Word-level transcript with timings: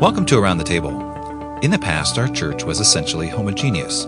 Welcome 0.00 0.26
to 0.26 0.38
Around 0.38 0.58
the 0.58 0.64
Table. 0.64 1.58
In 1.60 1.72
the 1.72 1.78
past, 1.78 2.18
our 2.18 2.28
church 2.28 2.62
was 2.62 2.78
essentially 2.78 3.26
homogeneous, 3.26 4.04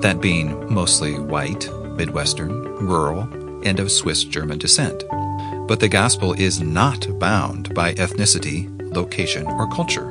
that 0.00 0.20
being 0.20 0.72
mostly 0.72 1.18
white, 1.18 1.68
Midwestern, 1.96 2.52
rural, 2.86 3.22
and 3.64 3.80
of 3.80 3.90
Swiss 3.90 4.22
German 4.22 4.58
descent. 4.58 5.02
But 5.66 5.80
the 5.80 5.88
gospel 5.88 6.34
is 6.34 6.60
not 6.60 7.18
bound 7.18 7.74
by 7.74 7.94
ethnicity, 7.94 8.70
location, 8.94 9.44
or 9.44 9.68
culture. 9.70 10.08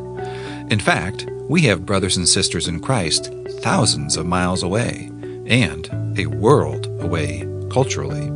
In 0.70 0.82
fact, 0.82 1.26
we 1.48 1.62
have 1.62 1.86
brothers 1.86 2.18
and 2.18 2.28
sisters 2.28 2.68
in 2.68 2.82
Christ 2.82 3.32
thousands 3.62 4.18
of 4.18 4.26
miles 4.26 4.62
away 4.62 5.10
and 5.46 5.90
a 6.20 6.26
world 6.26 6.88
away 7.02 7.48
culturally. 7.71 8.30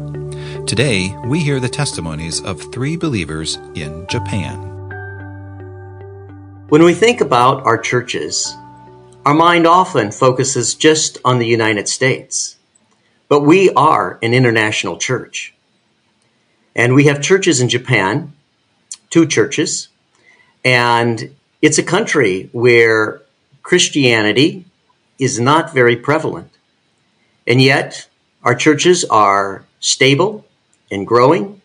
Today, 0.66 1.14
we 1.26 1.40
hear 1.40 1.60
the 1.60 1.68
testimonies 1.68 2.42
of 2.46 2.72
three 2.72 2.96
believers 2.96 3.58
in 3.76 4.08
Japan. 4.08 4.77
When 6.70 6.84
we 6.84 6.94
think 6.94 7.22
about 7.22 7.66
our 7.66 7.78
churches, 7.78 8.54
our 9.26 9.34
mind 9.34 9.66
often 9.66 10.12
focuses 10.12 10.76
just 10.76 11.18
on 11.24 11.40
the 11.40 11.48
United 11.48 11.88
States. 11.88 12.58
But 13.30 13.44
we 13.44 13.70
are 13.70 14.20
an 14.22 14.34
international 14.34 14.98
church. 14.98 15.54
And 16.76 16.94
we 16.94 17.06
have 17.06 17.22
churches 17.22 17.62
in 17.62 17.70
Japan, 17.70 18.34
two 19.10 19.26
churches, 19.26 19.88
and 20.66 21.34
it's 21.62 21.78
a 21.78 21.84
country 21.84 22.50
where 22.52 23.22
Christianity 23.64 24.66
is 25.18 25.40
not 25.40 25.74
very 25.74 25.96
prevalent. 25.96 26.52
And 27.48 27.62
yet, 27.62 28.10
our 28.44 28.56
churches 28.56 29.06
are 29.06 29.64
stable 29.80 30.46
and 30.92 31.08
growing 31.08 31.57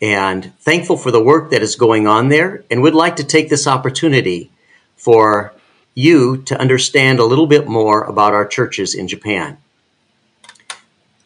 and 0.00 0.52
thankful 0.58 0.96
for 0.96 1.10
the 1.10 1.22
work 1.22 1.50
that 1.50 1.62
is 1.62 1.76
going 1.76 2.06
on 2.06 2.28
there 2.28 2.64
and 2.70 2.82
would 2.82 2.94
like 2.94 3.16
to 3.16 3.24
take 3.24 3.48
this 3.48 3.66
opportunity 3.66 4.50
for 4.96 5.52
you 5.94 6.38
to 6.38 6.58
understand 6.60 7.18
a 7.18 7.24
little 7.24 7.46
bit 7.46 7.68
more 7.68 8.02
about 8.04 8.34
our 8.34 8.46
churches 8.46 8.94
in 8.94 9.08
Japan. 9.08 9.56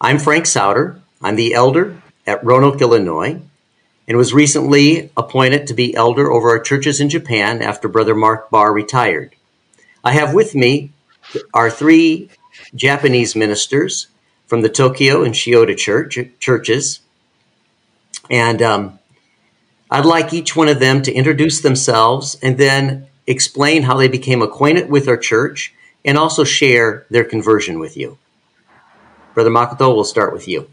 I'm 0.01 0.19
Frank 0.19 0.47
Sauder. 0.47 1.01
I'm 1.23 1.37
the 1.37 1.55
elder 1.55 2.01
at 2.27 2.45
Roanoke, 2.45 2.81
Illinois, 2.81 3.41
and 4.07 4.17
was 4.17 4.35
recently 4.35 5.11
appointed 5.17 5.67
to 5.67 5.75
be 5.75 5.95
elder 5.95 6.31
over 6.31 6.51
our 6.51 6.61
churches 6.61 7.01
in 7.01 7.09
Japan 7.09 7.63
after 7.63 7.89
Brother 7.89 8.15
Mark 8.15 8.51
Barr 8.51 8.73
retired. 8.73 9.35
I 10.05 10.13
have 10.13 10.35
with 10.35 10.55
me 10.55 10.93
our 11.53 11.71
three 11.71 12.31
Japanese 12.75 13.35
ministers 13.35 14.09
from 14.47 14.63
the 14.63 14.69
Tokyo 14.69 15.25
and 15.25 15.35
Shiota 15.35 15.77
church, 15.77 16.19
churches, 16.39 17.01
and 18.31 18.63
um, 18.63 18.99
I'd 19.91 20.05
like 20.05 20.33
each 20.33 20.55
one 20.55 20.69
of 20.69 20.81
them 20.81 21.03
to 21.03 21.13
introduce 21.13 21.61
themselves 21.61 22.37
and 22.43 22.59
then 22.59 23.07
explain 23.27 23.83
how 23.83 23.97
they 23.97 24.09
became 24.09 24.43
acquainted 24.43 24.91
with 24.91 25.09
our 25.09 25.17
church 25.17 25.75
and 26.05 26.19
also 26.19 26.45
share 26.45 27.07
their 27.11 27.25
conversion 27.25 27.79
with 27.79 27.97
you. 27.97 28.19
Brother 29.35 29.51
Makoto, 29.51 29.95
we'll 29.95 30.05
start 30.05 30.33
with 30.33 30.49
you. 30.49 30.69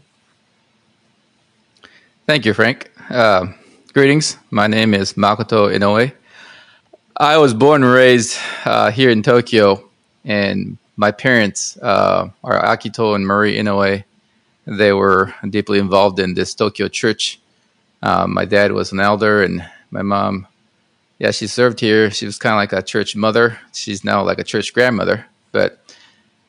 Thank 2.26 2.44
you, 2.44 2.52
Frank. 2.52 2.90
Uh, 3.08 3.46
greetings. 3.92 4.36
My 4.50 4.66
name 4.66 4.94
is 4.94 5.14
Makoto 5.14 5.74
Inoue. 5.74 6.12
I 7.16 7.38
was 7.38 7.54
born 7.54 7.82
and 7.82 7.92
raised 7.92 8.38
uh, 8.64 8.90
here 8.90 9.08
in 9.08 9.22
Tokyo, 9.22 9.88
and 10.24 10.76
my 10.96 11.12
parents 11.12 11.78
uh, 11.78 12.28
are 12.44 12.62
Akito 12.62 13.14
and 13.14 13.26
Marie 13.26 13.56
Inoue. 13.56 14.04
They 14.66 14.92
were 14.92 15.32
deeply 15.48 15.78
involved 15.78 16.18
in 16.18 16.34
this 16.34 16.54
Tokyo 16.54 16.88
church 16.88 17.38
um, 18.02 18.34
my 18.34 18.44
dad 18.44 18.72
was 18.72 18.92
an 18.92 19.00
elder, 19.00 19.42
and 19.42 19.68
my 19.90 20.02
mom, 20.02 20.46
yeah, 21.18 21.30
she 21.30 21.46
served 21.46 21.80
here. 21.80 22.10
She 22.10 22.26
was 22.26 22.38
kind 22.38 22.52
of 22.54 22.58
like 22.58 22.72
a 22.72 22.82
church 22.82 23.16
mother. 23.16 23.58
She's 23.72 24.04
now 24.04 24.22
like 24.22 24.38
a 24.38 24.44
church 24.44 24.72
grandmother. 24.72 25.26
But 25.52 25.78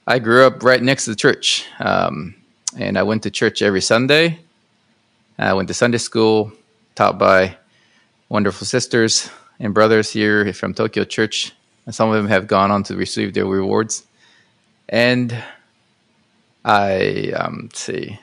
I 0.05 0.19
grew 0.19 0.45
up 0.45 0.63
right 0.63 0.81
next 0.81 1.05
to 1.05 1.11
the 1.11 1.15
church, 1.15 1.65
um, 1.79 2.35
and 2.77 2.97
I 2.97 3.03
went 3.03 3.23
to 3.23 3.31
church 3.31 3.61
every 3.61 3.81
Sunday. 3.81 4.39
I 5.39 5.53
went 5.53 5.67
to 5.67 5.73
Sunday 5.73 5.99
school, 5.99 6.51
taught 6.95 7.19
by 7.19 7.57
wonderful 8.29 8.65
sisters 8.65 9.29
and 9.59 9.73
brothers 9.73 10.11
here 10.11 10.51
from 10.53 10.73
Tokyo 10.73 11.03
Church. 11.03 11.53
And 11.85 11.95
some 11.95 12.09
of 12.09 12.15
them 12.15 12.27
have 12.27 12.47
gone 12.47 12.71
on 12.71 12.83
to 12.83 12.95
receive 12.95 13.33
their 13.33 13.45
rewards. 13.45 14.05
And 14.89 15.43
I 16.65 17.31
um, 17.35 17.69
see. 17.73 18.19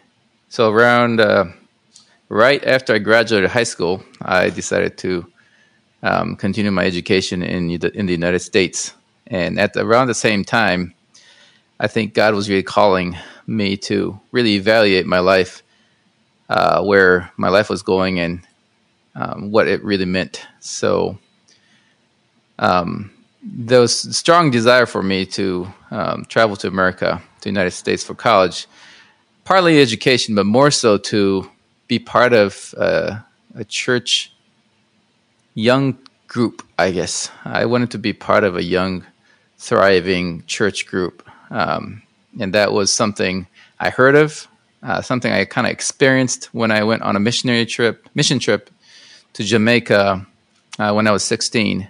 So 0.49 0.71
around 0.71 1.21
uh, 1.21 1.47
right 2.29 2.65
after 2.65 2.95
I 2.95 2.99
graduated 2.99 3.51
high 3.51 3.65
school, 3.65 4.03
I 4.21 4.51
decided 4.51 4.99
to 4.99 5.27
um, 6.03 6.37
continue 6.37 6.71
my 6.71 6.85
education 6.85 7.43
in 7.43 7.79
the, 7.79 7.91
in 7.97 8.07
the 8.07 8.13
United 8.13 8.41
States. 8.41 8.95
And 9.27 9.59
at 9.59 9.73
the, 9.73 9.85
around 9.85 10.09
the 10.09 10.15
same 10.15 10.45
time, 10.45 10.95
I 11.81 11.87
think 11.87 12.15
God 12.15 12.35
was 12.35 12.49
really 12.49 12.63
calling 12.63 13.17
me 13.47 13.77
to 13.77 14.21
really 14.33 14.55
evaluate 14.55 15.07
my 15.07 15.19
life, 15.19 15.63
uh, 16.49 16.83
where 16.83 17.31
my 17.37 17.49
life 17.49 17.69
was 17.69 17.83
going, 17.83 18.21
and 18.21 18.41
um, 19.15 19.51
what 19.51 19.69
it 19.69 19.83
really 19.83 20.05
meant. 20.05 20.47
So, 20.61 21.19
um, 22.59 23.11
there 23.43 23.81
was 23.81 24.05
a 24.05 24.13
strong 24.13 24.51
desire 24.51 24.87
for 24.87 25.03
me 25.03 25.27
to 25.27 25.73
um, 25.91 26.25
travel 26.29 26.57
to 26.57 26.69
America, 26.69 27.21
to 27.41 27.43
the 27.43 27.51
United 27.51 27.73
States 27.73 28.03
for 28.03 28.15
college, 28.15 28.67
partly 29.45 29.81
education, 29.81 30.35
but 30.35 30.47
more 30.47 30.71
so 30.71 30.97
to 30.97 31.51
be 31.89 31.99
part 31.99 32.33
of 32.33 32.75
uh, 32.77 33.19
a 33.55 33.65
church 33.65 34.33
young 35.55 35.99
group, 36.27 36.67
I 36.79 36.91
guess. 36.91 37.31
I 37.45 37.67
wanted 37.67 37.91
to 37.93 37.99
be 37.99 38.13
part 38.13 38.45
of 38.45 38.57
a 38.57 38.63
young, 38.63 39.05
thriving 39.59 40.45
church 40.47 40.87
group. 40.87 41.29
Um, 41.51 42.03
and 42.41 42.53
that 42.55 42.73
was 42.73 42.93
something 42.93 43.47
I 43.79 43.91
heard 43.91 44.17
of, 44.17 44.49
uh, 44.83 45.01
something 45.03 45.33
I 45.33 45.45
kind 45.45 45.67
of 45.67 45.73
experienced 45.73 46.47
when 46.53 46.71
I 46.71 46.83
went 46.83 47.03
on 47.03 47.17
a 47.17 47.21
missionary 47.21 47.67
trip, 47.67 48.09
mission 48.15 48.39
trip 48.39 48.71
to 49.35 49.45
Jamaica 49.45 50.27
uh, 50.79 50.93
when 50.93 51.07
I 51.07 51.13
was 51.13 51.23
16. 51.25 51.89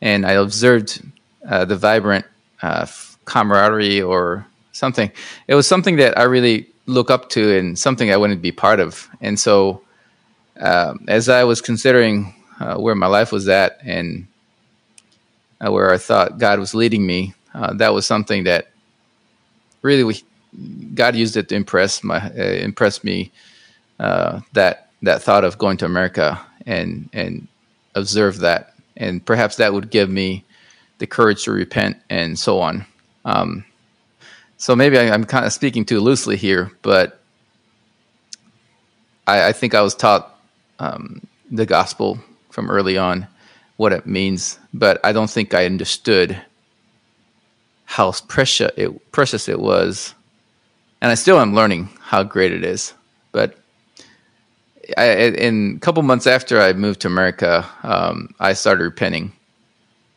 And 0.00 0.26
I 0.26 0.32
observed 0.32 1.02
uh, 1.48 1.64
the 1.64 1.76
vibrant 1.76 2.24
uh, 2.62 2.86
camaraderie 3.24 4.02
or 4.02 4.46
something. 4.72 5.10
It 5.46 5.54
was 5.54 5.66
something 5.66 5.96
that 5.96 6.18
I 6.18 6.24
really 6.24 6.66
look 6.90 7.10
up 7.10 7.28
to 7.30 7.56
and 7.56 7.78
something 7.78 8.10
I 8.10 8.16
to 8.32 8.36
be 8.36 8.52
part 8.52 8.80
of. 8.80 9.08
And 9.20 9.38
so, 9.38 9.82
uh, 10.60 10.94
as 11.08 11.28
I 11.28 11.44
was 11.44 11.60
considering 11.60 12.34
uh, 12.58 12.76
where 12.76 12.94
my 12.94 13.06
life 13.06 13.32
was 13.32 13.48
at 13.48 13.78
and 13.84 14.26
uh, 15.64 15.70
where 15.70 15.92
I 15.92 15.98
thought 15.98 16.38
God 16.38 16.58
was 16.58 16.74
leading 16.74 17.06
me, 17.06 17.34
uh, 17.54 17.74
that 17.74 17.94
was 17.94 18.06
something 18.06 18.44
that 18.44 18.68
really 19.82 20.04
we, 20.04 20.22
God 20.94 21.14
used 21.14 21.36
it 21.36 21.48
to 21.48 21.54
impress 21.54 22.02
my 22.02 22.18
uh, 22.18 22.42
impress 22.42 23.04
me. 23.04 23.32
Uh, 23.98 24.40
that 24.54 24.90
that 25.02 25.22
thought 25.22 25.44
of 25.44 25.58
going 25.58 25.76
to 25.76 25.84
America 25.84 26.40
and 26.66 27.08
and 27.12 27.46
observe 27.94 28.38
that, 28.38 28.74
and 28.96 29.24
perhaps 29.24 29.56
that 29.56 29.72
would 29.72 29.90
give 29.90 30.08
me 30.10 30.44
the 30.98 31.06
courage 31.06 31.44
to 31.44 31.52
repent 31.52 31.96
and 32.08 32.38
so 32.38 32.60
on. 32.60 32.86
Um, 33.24 33.64
so 34.60 34.76
maybe 34.76 34.98
I, 34.98 35.04
am 35.04 35.24
kind 35.24 35.46
of 35.46 35.54
speaking 35.54 35.86
too 35.86 36.00
loosely 36.00 36.36
here, 36.36 36.70
but 36.82 37.18
I, 39.26 39.48
I 39.48 39.52
think 39.52 39.74
I 39.74 39.80
was 39.80 39.94
taught 39.94 40.38
um, 40.78 41.26
the 41.50 41.64
gospel 41.64 42.18
from 42.50 42.70
early 42.70 42.98
on, 42.98 43.26
what 43.78 43.94
it 43.94 44.04
means, 44.04 44.58
but 44.74 45.00
I 45.02 45.12
don't 45.12 45.30
think 45.30 45.54
I 45.54 45.64
understood 45.64 46.38
how 47.86 48.12
precious 48.28 48.70
it, 48.76 49.12
precious 49.12 49.48
it 49.48 49.58
was, 49.58 50.14
and 51.00 51.10
I 51.10 51.14
still 51.14 51.40
am 51.40 51.54
learning 51.54 51.88
how 51.98 52.22
great 52.22 52.52
it 52.52 52.62
is. 52.62 52.92
But 53.32 53.56
I, 54.98 55.08
in 55.08 55.76
a 55.76 55.80
couple 55.80 56.02
months 56.02 56.26
after 56.26 56.60
I 56.60 56.74
moved 56.74 57.00
to 57.00 57.08
America, 57.08 57.66
um, 57.82 58.34
I 58.38 58.52
started 58.52 58.84
repenting, 58.84 59.32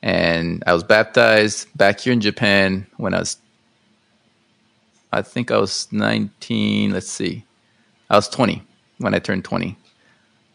and 0.01 0.65
I 0.67 0.73
was 0.73 0.83
baptized 0.83 1.69
back 1.77 2.01
here 2.01 2.11
in 2.11 2.19
Japan 2.19 2.85
when 2.97 3.13
I 3.13 3.19
was 3.19 3.37
I 5.13 5.21
think 5.21 5.51
I 5.51 5.57
was 5.57 5.87
19. 5.91 6.91
Let's 6.91 7.09
see. 7.09 7.45
I 8.09 8.15
was 8.15 8.27
20 8.29 8.63
when 8.97 9.13
I 9.13 9.19
turned 9.19 9.45
20, 9.45 9.77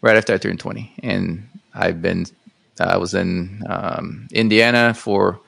right 0.03 0.17
after 0.17 0.35
I 0.35 0.39
turned 0.39 0.59
20. 0.59 0.95
And 1.03 1.49
I've 1.75 2.03
been, 2.03 2.27
I 2.81 2.97
was 2.97 3.15
in 3.15 3.63
um, 3.69 4.29
Indiana 4.33 4.95
for 4.95 5.41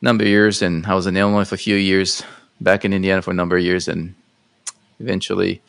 a 0.00 0.04
number 0.04 0.24
of 0.24 0.28
years, 0.28 0.62
and 0.62 0.86
I 0.86 0.94
was 0.94 1.06
in 1.06 1.16
Illinois 1.16 1.44
for 1.44 1.54
a 1.54 1.58
few 1.58 1.76
years, 1.76 2.22
back 2.60 2.84
in 2.84 2.92
Indiana 2.92 3.20
for 3.20 3.30
a 3.30 3.34
number 3.34 3.56
of 3.58 3.62
years. 3.62 3.88
And 3.88 4.14
eventually 5.00 5.62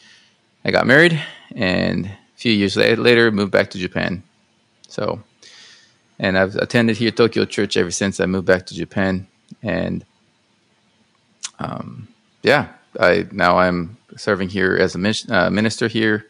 I 0.63 0.71
got 0.71 0.87
married, 0.87 1.21
and 1.55 2.05
a 2.05 2.17
few 2.37 2.53
years 2.53 2.77
later, 2.77 3.31
moved 3.31 3.51
back 3.51 3.69
to 3.71 3.77
Japan. 3.77 4.23
So, 4.87 5.21
and 6.19 6.37
I've 6.37 6.55
attended 6.55 6.95
here 6.97 7.11
Tokyo 7.11 7.43
Church 7.43 7.75
ever 7.75 7.91
since 7.91 8.21
I 8.21 8.25
moved 8.25 8.47
back 8.47 8.65
to 8.67 8.75
Japan. 8.75 9.27
And, 9.61 10.05
um, 11.59 12.07
yeah, 12.45 12.67
I 12.99 13.25
now 13.31 13.57
I'm 13.57 13.97
serving 14.17 14.49
here 14.49 14.77
as 14.79 14.95
a 14.95 15.35
uh, 15.35 15.49
minister 15.49 15.87
here. 15.87 16.27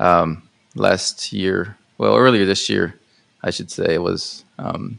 Um, 0.00 0.42
last 0.74 1.32
year, 1.32 1.76
well, 1.98 2.16
earlier 2.16 2.44
this 2.44 2.68
year, 2.68 2.98
I 3.42 3.50
should 3.50 3.70
say, 3.70 3.96
was 3.98 4.44
um, 4.58 4.98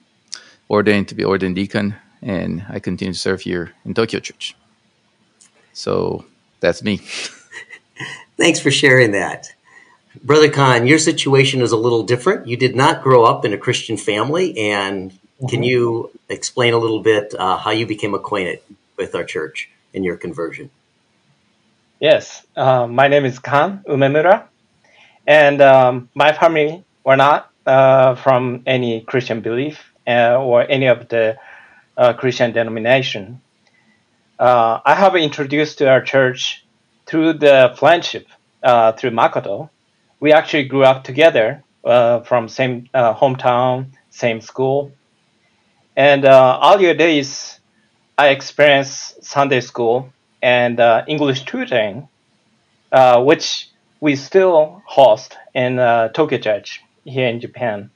ordained 0.70 1.10
to 1.10 1.16
be 1.16 1.26
ordained 1.26 1.56
deacon, 1.56 1.96
and 2.22 2.66
I 2.70 2.80
continue 2.80 3.14
to 3.14 3.20
serve 3.20 3.42
here 3.42 3.74
in 3.84 3.94
Tokyo 3.94 4.22
Church. 4.22 4.56
So 5.74 6.26
that's 6.62 6.82
me. 6.82 6.98
Thanks 8.38 8.62
for 8.62 8.72
sharing 8.72 9.12
that. 9.12 9.54
Brother 10.24 10.50
Kan, 10.50 10.88
your 10.88 10.98
situation 10.98 11.62
is 11.62 11.74
a 11.74 11.78
little 11.78 12.04
different. 12.04 12.48
You 12.48 12.56
did 12.56 12.76
not 12.76 13.04
grow 13.04 13.26
up 13.26 13.44
in 13.44 13.52
a 13.52 13.58
Christian 13.58 13.98
family, 13.98 14.58
and 14.58 15.12
mm-hmm. 15.12 15.48
can 15.48 15.62
you 15.62 16.10
explain 16.30 16.74
a 16.74 16.78
little 16.78 17.02
bit 17.02 17.36
uh, 17.38 17.58
how 17.58 17.72
you 17.72 17.86
became 17.86 18.14
acquainted 18.14 18.62
with 18.98 19.14
our 19.14 19.26
church 19.26 19.70
and 19.94 20.04
your 20.04 20.18
conversion? 20.18 20.70
Yes, 22.00 22.46
uh, 22.56 22.88
my 22.88 23.08
name 23.08 23.26
is 23.26 23.40
Kan 23.40 23.84
Umemura, 23.88 24.48
and 25.26 25.62
um, 25.62 26.10
my 26.14 26.32
family 26.32 26.84
were 27.04 27.16
not 27.16 27.52
uh, 27.66 28.16
from 28.16 28.64
any 28.66 29.02
Christian 29.02 29.42
belief 29.42 29.94
uh, 30.06 30.38
or 30.40 30.70
any 30.70 30.88
of 30.88 31.08
the 31.10 31.38
uh, 31.98 32.14
Christian 32.14 32.52
denomination. 32.52 33.42
Uh, 34.40 34.80
I 34.86 34.94
have 34.94 35.16
introduced 35.16 35.80
to 35.80 35.90
our 35.90 36.02
church 36.02 36.66
through 37.08 37.34
the 37.34 37.74
friendship 37.78 38.28
through 38.64 39.12
Makoto, 39.12 39.70
we 40.20 40.34
actually 40.34 40.66
grew 40.66 40.84
up 40.84 41.04
together 41.04 41.64
uh, 41.84 42.22
from 42.22 42.48
same 42.48 42.90
uh, 42.94 43.14
hometown, 43.14 43.92
same 44.10 44.42
school. 44.42 44.92
And 45.96 46.26
uh, 46.26 46.78
your 46.80 46.94
days, 46.94 47.60
I 48.18 48.30
experienced 48.30 49.24
Sunday 49.24 49.60
school 49.62 50.10
and 50.42 50.80
uh, 50.80 51.04
English 51.08 51.44
tutoring, 51.44 52.08
uh, 52.92 53.22
which 53.24 53.70
we 54.00 54.16
still 54.16 54.82
host 54.86 55.38
in 55.54 55.78
uh, 55.78 56.08
Tokyo 56.10 56.40
Church 56.40 56.82
here 57.06 57.28
in 57.28 57.40
Japan. 57.40 57.92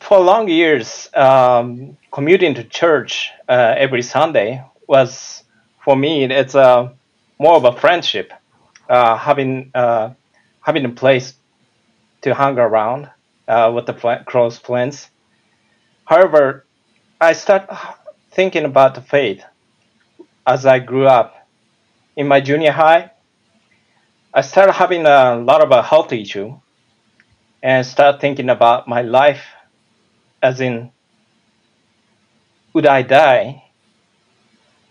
For 0.00 0.20
long 0.20 0.48
years, 0.48 1.08
um, 1.14 1.96
commuting 2.12 2.54
to 2.54 2.64
church 2.64 3.30
every 3.48 4.02
Sunday 4.02 4.62
was, 4.86 5.44
for 5.82 5.96
me, 5.96 6.24
it's 6.24 6.54
a 6.54 6.92
more 7.38 7.54
of 7.54 7.64
a 7.64 7.72
friendship 7.72 8.32
uh, 8.88 9.16
having 9.16 9.70
uh, 9.74 10.10
having 10.60 10.84
a 10.84 10.90
place 10.90 11.34
to 12.22 12.34
hang 12.34 12.58
around 12.58 13.08
uh, 13.46 13.70
with 13.74 13.86
the 13.86 14.22
close 14.26 14.58
friends. 14.58 15.08
However, 16.04 16.64
I 17.20 17.32
start 17.32 17.68
thinking 18.30 18.64
about 18.64 18.94
the 18.94 19.00
faith 19.00 19.42
as 20.46 20.64
I 20.64 20.78
grew 20.78 21.08
up. 21.08 21.34
In 22.14 22.28
my 22.28 22.40
junior 22.40 22.70
high, 22.70 23.10
I 24.32 24.42
started 24.42 24.74
having 24.74 25.04
a 25.04 25.34
lot 25.34 25.60
of 25.60 25.72
a 25.72 25.82
health 25.82 26.12
issue 26.12 26.60
and 27.60 27.84
start 27.84 28.20
thinking 28.20 28.48
about 28.48 28.86
my 28.86 29.02
life 29.02 29.42
as 30.40 30.60
in 30.60 30.92
would 32.72 32.86
I 32.86 33.02
die? 33.02 33.64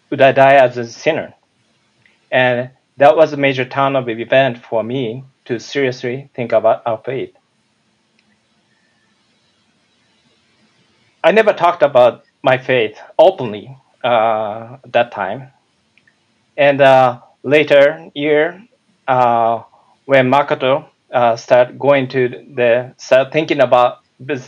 Would 0.09 0.19
I 0.19 0.33
die 0.33 0.55
as 0.55 0.77
a 0.77 0.85
sinner? 0.85 1.33
And 2.29 2.71
that 2.97 3.15
was 3.15 3.31
a 3.31 3.37
major 3.37 3.63
turn 3.63 3.95
of 3.95 4.09
event 4.09 4.57
for 4.57 4.83
me 4.83 5.23
to 5.45 5.61
seriously 5.61 6.29
think 6.33 6.51
about 6.51 6.81
our 6.85 6.97
faith. 6.97 7.33
I 11.23 11.31
never 11.31 11.53
talked 11.53 11.83
about 11.83 12.23
my 12.43 12.57
faith 12.57 12.97
openly 13.17 13.75
uh, 14.03 14.77
at 14.83 14.91
that 14.93 15.11
time. 15.11 15.51
And 16.55 16.81
uh, 16.81 17.21
later 17.43 18.09
year, 18.13 18.63
uh, 19.07 19.63
when 20.05 20.29
Makoto 20.29 20.89
uh, 21.11 21.35
started 21.35 21.79
going 21.79 22.07
to 22.09 22.29
the, 22.55 22.93
start 22.97 23.31
thinking 23.31 23.61
about 23.61 23.99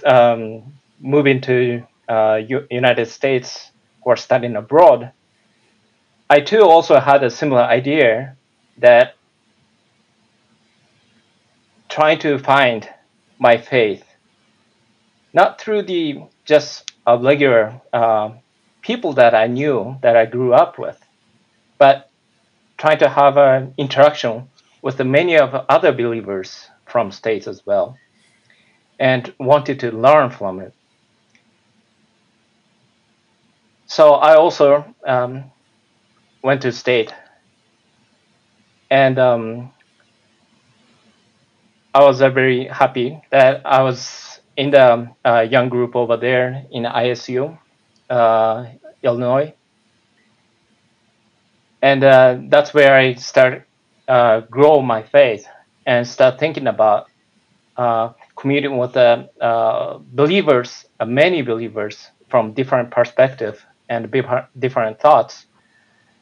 um, 0.05 0.63
moving 0.99 1.41
to 1.41 1.85
uh, 2.07 2.41
United 2.69 3.05
States 3.07 3.71
or 4.01 4.15
studying 4.15 4.55
abroad, 4.55 5.11
I 6.29 6.41
too 6.41 6.61
also 6.61 6.99
had 6.99 7.23
a 7.23 7.29
similar 7.29 7.63
idea 7.63 8.37
that 8.77 9.15
trying 11.89 12.19
to 12.19 12.37
find 12.37 12.87
my 13.39 13.57
faith, 13.57 14.03
not 15.33 15.59
through 15.59 15.83
the 15.83 16.21
just 16.49 16.91
regular 17.05 17.79
uh, 17.93 18.31
people 18.81 19.13
that 19.13 19.33
I 19.33 19.47
knew 19.47 19.97
that 20.01 20.17
I 20.17 20.25
grew 20.25 20.53
up 20.53 20.77
with, 20.77 20.99
but 21.77 22.09
trying 22.77 22.99
to 22.99 23.09
have 23.09 23.37
an 23.37 23.73
interaction 23.77 24.49
with 24.81 24.97
the 24.97 25.05
many 25.05 25.37
of 25.37 25.53
other 25.69 25.91
believers 25.91 26.67
from 26.85 27.11
states 27.11 27.47
as 27.47 27.65
well, 27.65 27.97
and 28.99 29.33
wanted 29.39 29.79
to 29.81 29.91
learn 29.91 30.31
from 30.31 30.59
it. 30.59 30.73
So 33.85 34.13
I 34.13 34.35
also 34.35 34.85
um, 35.05 35.45
went 36.43 36.61
to 36.63 36.71
state 36.71 37.13
and 38.89 39.19
um, 39.19 39.71
I 41.93 42.03
was 42.03 42.19
very 42.19 42.67
happy 42.67 43.21
that 43.31 43.61
I 43.65 43.83
was 43.83 44.28
in 44.59 44.71
the 44.71 45.09
uh, 45.25 45.41
young 45.49 45.69
group 45.69 45.95
over 45.95 46.17
there 46.17 46.65
in 46.71 46.85
ISU, 46.85 47.59
uh, 48.09 48.65
Illinois, 49.03 49.55
and 51.81 52.03
uh, 52.03 52.37
that's 52.49 52.73
where 52.73 52.95
I 52.95 53.13
start 53.15 53.67
uh, 54.07 54.41
grow 54.41 54.81
my 54.81 55.03
faith 55.03 55.47
and 55.85 56.07
start 56.07 56.39
thinking 56.39 56.67
about 56.67 57.07
uh, 57.77 58.13
commuting 58.37 58.77
with 58.77 58.93
the 58.93 59.29
believers, 60.13 60.85
many 61.05 61.41
believers 61.43 62.09
from 62.29 62.53
different 62.53 62.91
perspectives 62.91 63.59
and 63.89 64.11
different 64.59 64.99
thoughts 65.01 65.47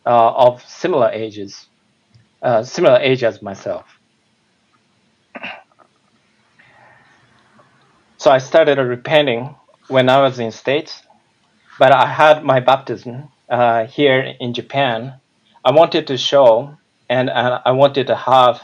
of 0.05 0.63
similar 0.67 1.09
ages 1.11 1.67
uh, 2.43 2.63
similar 2.63 2.97
age 2.99 3.23
as 3.23 3.41
myself. 3.41 3.96
So 8.27 8.33
I 8.33 8.39
started 8.39 8.77
repenting 8.77 9.55
when 9.87 10.09
I 10.09 10.19
was 10.21 10.37
in 10.37 10.51
States, 10.51 11.01
but 11.79 11.93
I 11.93 12.05
had 12.05 12.43
my 12.43 12.59
baptism 12.59 13.29
uh, 13.49 13.85
here 13.85 14.35
in 14.41 14.53
Japan. 14.53 15.13
I 15.63 15.71
wanted 15.71 16.07
to 16.07 16.17
show 16.17 16.75
and 17.07 17.29
uh, 17.29 17.61
I 17.63 17.71
wanted 17.71 18.07
to 18.07 18.17
have 18.17 18.61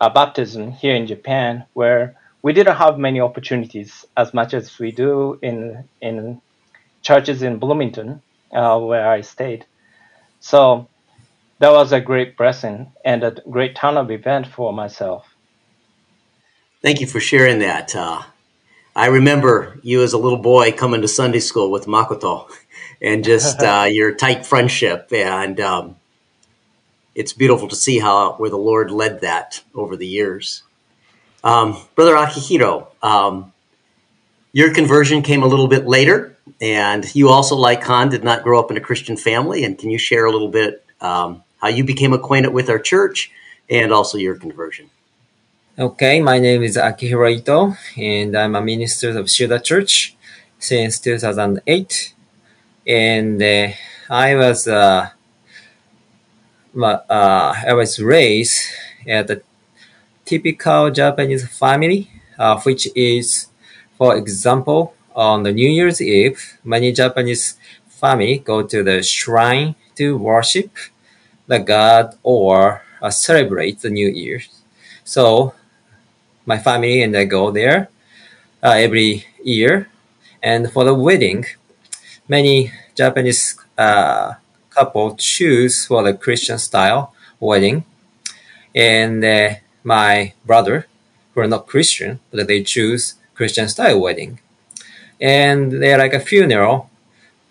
a 0.00 0.10
baptism 0.10 0.72
here 0.72 0.96
in 0.96 1.06
Japan 1.06 1.64
where 1.74 2.16
we 2.42 2.52
didn't 2.52 2.74
have 2.74 2.98
many 2.98 3.20
opportunities 3.20 4.04
as 4.16 4.34
much 4.34 4.52
as 4.52 4.76
we 4.80 4.90
do 4.90 5.38
in 5.42 5.84
in 6.00 6.40
churches 7.00 7.40
in 7.42 7.60
Bloomington, 7.60 8.20
uh, 8.50 8.80
where 8.80 9.08
I 9.08 9.20
stayed. 9.20 9.64
So 10.40 10.88
that 11.60 11.70
was 11.70 11.92
a 11.92 12.00
great 12.00 12.36
blessing 12.36 12.90
and 13.04 13.22
a 13.22 13.30
great 13.48 13.76
ton 13.76 13.96
of 13.96 14.10
event 14.10 14.48
for 14.48 14.72
myself. 14.72 15.24
Thank 16.82 17.00
you 17.00 17.06
for 17.06 17.20
sharing 17.20 17.60
that. 17.60 17.94
Uh, 17.94 18.22
I 18.98 19.06
remember 19.06 19.78
you 19.84 20.02
as 20.02 20.12
a 20.12 20.18
little 20.18 20.40
boy 20.40 20.72
coming 20.72 21.02
to 21.02 21.08
Sunday 21.08 21.38
school 21.38 21.70
with 21.70 21.86
Makoto 21.86 22.50
and 23.00 23.22
just 23.22 23.62
uh, 23.62 23.86
your 23.88 24.12
tight 24.12 24.44
friendship. 24.44 25.12
And 25.12 25.60
um, 25.60 25.96
it's 27.14 27.32
beautiful 27.32 27.68
to 27.68 27.76
see 27.76 28.00
how 28.00 28.32
where 28.38 28.50
the 28.50 28.58
Lord 28.58 28.90
led 28.90 29.20
that 29.20 29.62
over 29.72 29.94
the 29.96 30.06
years. 30.06 30.64
Um, 31.44 31.78
Brother 31.94 32.16
Akihiro, 32.16 32.88
um, 33.00 33.52
your 34.52 34.74
conversion 34.74 35.22
came 35.22 35.44
a 35.44 35.46
little 35.46 35.68
bit 35.68 35.86
later, 35.86 36.36
and 36.60 37.14
you 37.14 37.28
also, 37.28 37.54
like 37.54 37.84
Kan, 37.84 38.08
did 38.08 38.24
not 38.24 38.42
grow 38.42 38.58
up 38.58 38.72
in 38.72 38.76
a 38.76 38.80
Christian 38.80 39.16
family. 39.16 39.62
And 39.62 39.78
can 39.78 39.90
you 39.90 39.98
share 39.98 40.26
a 40.26 40.32
little 40.32 40.48
bit 40.50 40.84
um, 41.00 41.44
how 41.58 41.68
you 41.68 41.84
became 41.84 42.12
acquainted 42.12 42.52
with 42.52 42.68
our 42.68 42.80
church, 42.80 43.30
and 43.70 43.92
also 43.92 44.18
your 44.18 44.34
conversion. 44.34 44.90
Okay, 45.78 46.20
my 46.20 46.40
name 46.40 46.64
is 46.64 46.76
Akihiro 46.76 47.30
Ito, 47.30 47.76
and 47.96 48.36
I'm 48.36 48.56
a 48.56 48.60
minister 48.60 49.16
of 49.16 49.26
Shielda 49.26 49.62
Church 49.62 50.16
since 50.58 50.98
2008. 50.98 52.14
And 52.84 53.40
uh, 53.40 53.68
I 54.10 54.34
was 54.34 54.66
uh, 54.66 55.10
uh, 56.74 57.00
I 57.08 57.72
was 57.74 58.00
raised 58.00 58.58
at 59.06 59.30
a 59.30 59.40
typical 60.24 60.90
Japanese 60.90 61.46
family, 61.46 62.10
uh, 62.36 62.58
which 62.62 62.88
is, 62.96 63.46
for 63.96 64.16
example, 64.16 64.94
on 65.14 65.44
the 65.44 65.52
New 65.52 65.70
Year's 65.70 66.02
Eve, 66.02 66.58
many 66.64 66.90
Japanese 66.90 67.56
family 67.86 68.38
go 68.38 68.64
to 68.64 68.82
the 68.82 69.00
shrine 69.04 69.76
to 69.94 70.18
worship 70.18 70.76
the 71.46 71.60
god 71.60 72.18
or 72.24 72.82
uh, 73.00 73.10
celebrate 73.10 73.78
the 73.78 73.90
New 73.90 74.08
Year. 74.08 74.42
So 75.04 75.54
my 76.48 76.58
family 76.58 77.02
and 77.04 77.16
I 77.16 77.24
go 77.26 77.52
there 77.52 77.90
uh, 78.64 78.76
every 78.86 79.26
year. 79.44 79.90
And 80.42 80.72
for 80.72 80.84
the 80.84 80.94
wedding, 80.94 81.46
many 82.28 82.72
Japanese 82.96 83.58
uh, 83.78 84.34
couple 84.70 85.16
choose 85.16 85.86
for 85.86 86.02
the 86.02 86.14
Christian 86.14 86.58
style 86.58 87.14
wedding. 87.40 87.84
And 88.74 89.24
uh, 89.24 89.50
my 89.84 90.32
brother, 90.46 90.86
who 91.34 91.40
are 91.42 91.48
not 91.48 91.66
Christian, 91.68 92.20
but 92.30 92.48
they 92.48 92.62
choose 92.62 93.14
Christian 93.34 93.68
style 93.68 94.00
wedding. 94.00 94.40
and 95.20 95.72
they're 95.82 95.98
like 95.98 96.14
a 96.14 96.20
funeral. 96.20 96.90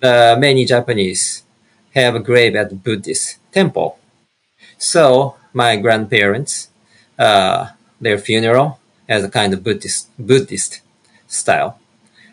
Uh, 0.01 0.36
many 0.39 0.66
Japanese 0.66 1.44
have 1.96 2.16
a 2.16 2.20
grave 2.20 2.56
at 2.56 2.84
Buddhist 2.84 3.38
temple. 3.51 3.98
So 4.77 5.36
my 5.54 5.77
grandparents, 5.77 6.70
uh, 7.20 7.68
their 8.01 8.18
funeral 8.18 8.80
has 9.07 9.23
a 9.23 9.29
kind 9.29 9.53
of 9.53 9.63
Buddhist 9.63 10.09
Buddhist 10.17 10.81
style, 11.27 11.79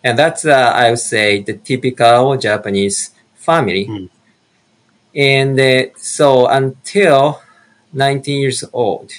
and 0.03 0.19
that's 0.19 0.45
uh, 0.45 0.73
I 0.75 0.91
would 0.91 0.99
say 0.99 1.43
the 1.43 1.55
typical 1.55 2.37
Japanese 2.37 3.11
family. 3.35 3.87
Mm. 3.87 4.11
And 5.17 5.61
uh, 5.61 5.97
so 5.97 6.49
until 6.49 7.41
19 7.93 8.41
years 8.41 8.65
old, 8.73 9.13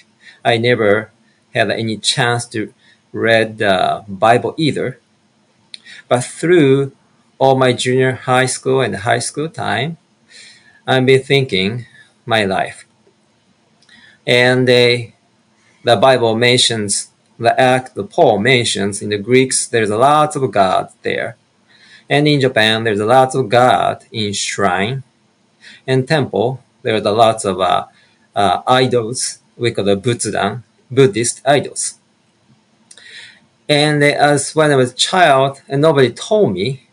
I 0.44 0.58
never 0.58 1.12
had 1.54 1.72
any 1.72 1.98
chance 1.98 2.46
to 2.48 2.74
read 3.14 3.60
the 3.60 4.04
Bible 4.08 4.54
either. 4.58 5.00
But 6.10 6.26
through 6.26 6.92
all 7.40 7.56
my 7.56 7.72
junior 7.72 8.12
high 8.14 8.46
school 8.46 8.82
and 8.82 8.96
high 8.96 9.20
school 9.20 9.50
time, 9.50 9.98
I've 10.86 11.06
been 11.06 11.24
thinking 11.24 11.86
my 12.26 12.46
life. 12.46 12.86
And 14.28 14.70
uh, 14.70 15.12
the 15.84 15.96
Bible 15.96 16.36
mentions 16.36 17.10
the 17.38 17.60
act 17.60 17.96
that 17.96 18.10
Paul 18.10 18.40
mentions 18.40 19.02
in 19.02 19.10
the 19.10 19.18
Greeks, 19.18 19.68
there's 19.68 19.90
a 19.90 19.98
lot 19.98 20.36
of 20.36 20.52
God 20.52 20.90
there. 21.04 21.36
And 22.10 22.28
in 22.28 22.40
Japan, 22.40 22.84
there's 22.84 23.00
a 23.00 23.06
lot 23.06 23.36
of 23.36 23.50
God 23.50 24.06
in 24.12 24.34
shrine 24.34 25.04
and 25.88 26.08
temple. 26.08 26.64
There's 26.82 27.06
a 27.06 27.12
lot 27.12 27.44
of 27.46 27.60
uh, 27.60 27.86
uh, 28.36 28.62
idols, 28.68 29.40
we 29.58 29.72
call 29.72 29.86
the 29.86 29.98
Butsudan, 29.98 30.64
Buddhist 30.92 31.42
idols. 31.46 31.96
And 33.68 34.04
as 34.04 34.54
when 34.54 34.72
I 34.72 34.76
was 34.76 34.92
a 34.92 34.96
child, 34.96 35.62
and 35.68 35.82
nobody 35.82 36.12
told 36.12 36.54
me, 36.54 36.88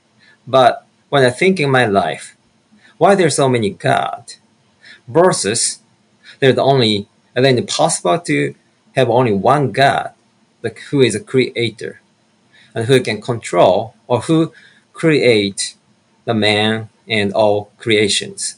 but 0.47 0.87
when 1.11 1.25
I 1.25 1.31
think 1.31 1.61
in 1.61 1.71
my 1.71 1.85
life, 1.85 2.37
why 2.97 3.15
there's 3.15 3.37
so 3.37 3.49
many 3.49 3.71
God 3.71 4.35
versus 5.07 5.81
there's 6.41 6.57
only, 6.57 7.07
and 7.35 7.45
then 7.45 7.59
it's 7.59 7.77
possible 7.77 8.19
to 8.21 8.55
have 8.97 9.11
only 9.11 9.33
one 9.33 9.73
God, 9.73 10.13
like 10.63 10.79
who 10.91 11.01
is 11.01 11.15
a 11.15 11.21
creator 11.21 12.01
and 12.75 12.87
who 12.87 13.01
can 13.01 13.21
control 13.21 13.95
or 14.07 14.21
who 14.23 14.53
create 14.93 15.75
the 16.25 16.35
man 16.35 16.89
and 17.09 17.33
all 17.33 17.71
creations. 17.79 18.57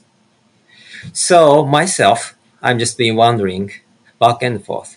So 1.13 1.65
myself, 1.65 2.35
I'm 2.63 2.79
just 2.79 2.99
been 2.99 3.17
wondering 3.17 3.73
back 4.21 4.43
and 4.43 4.65
forth. 4.65 4.97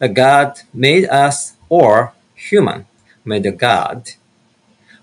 A 0.00 0.08
God 0.08 0.60
made 0.72 1.06
us 1.08 1.54
or 1.68 2.12
human 2.34 2.86
made 3.24 3.46
a 3.46 3.52
God? 3.52 4.10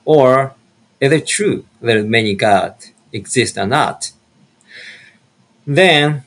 Or 0.05 0.53
is 0.99 1.11
it 1.11 1.27
true 1.27 1.65
that 1.81 2.05
many 2.05 2.35
gods 2.35 2.91
exist 3.11 3.57
or 3.57 3.65
not? 3.65 4.11
Then 5.65 6.23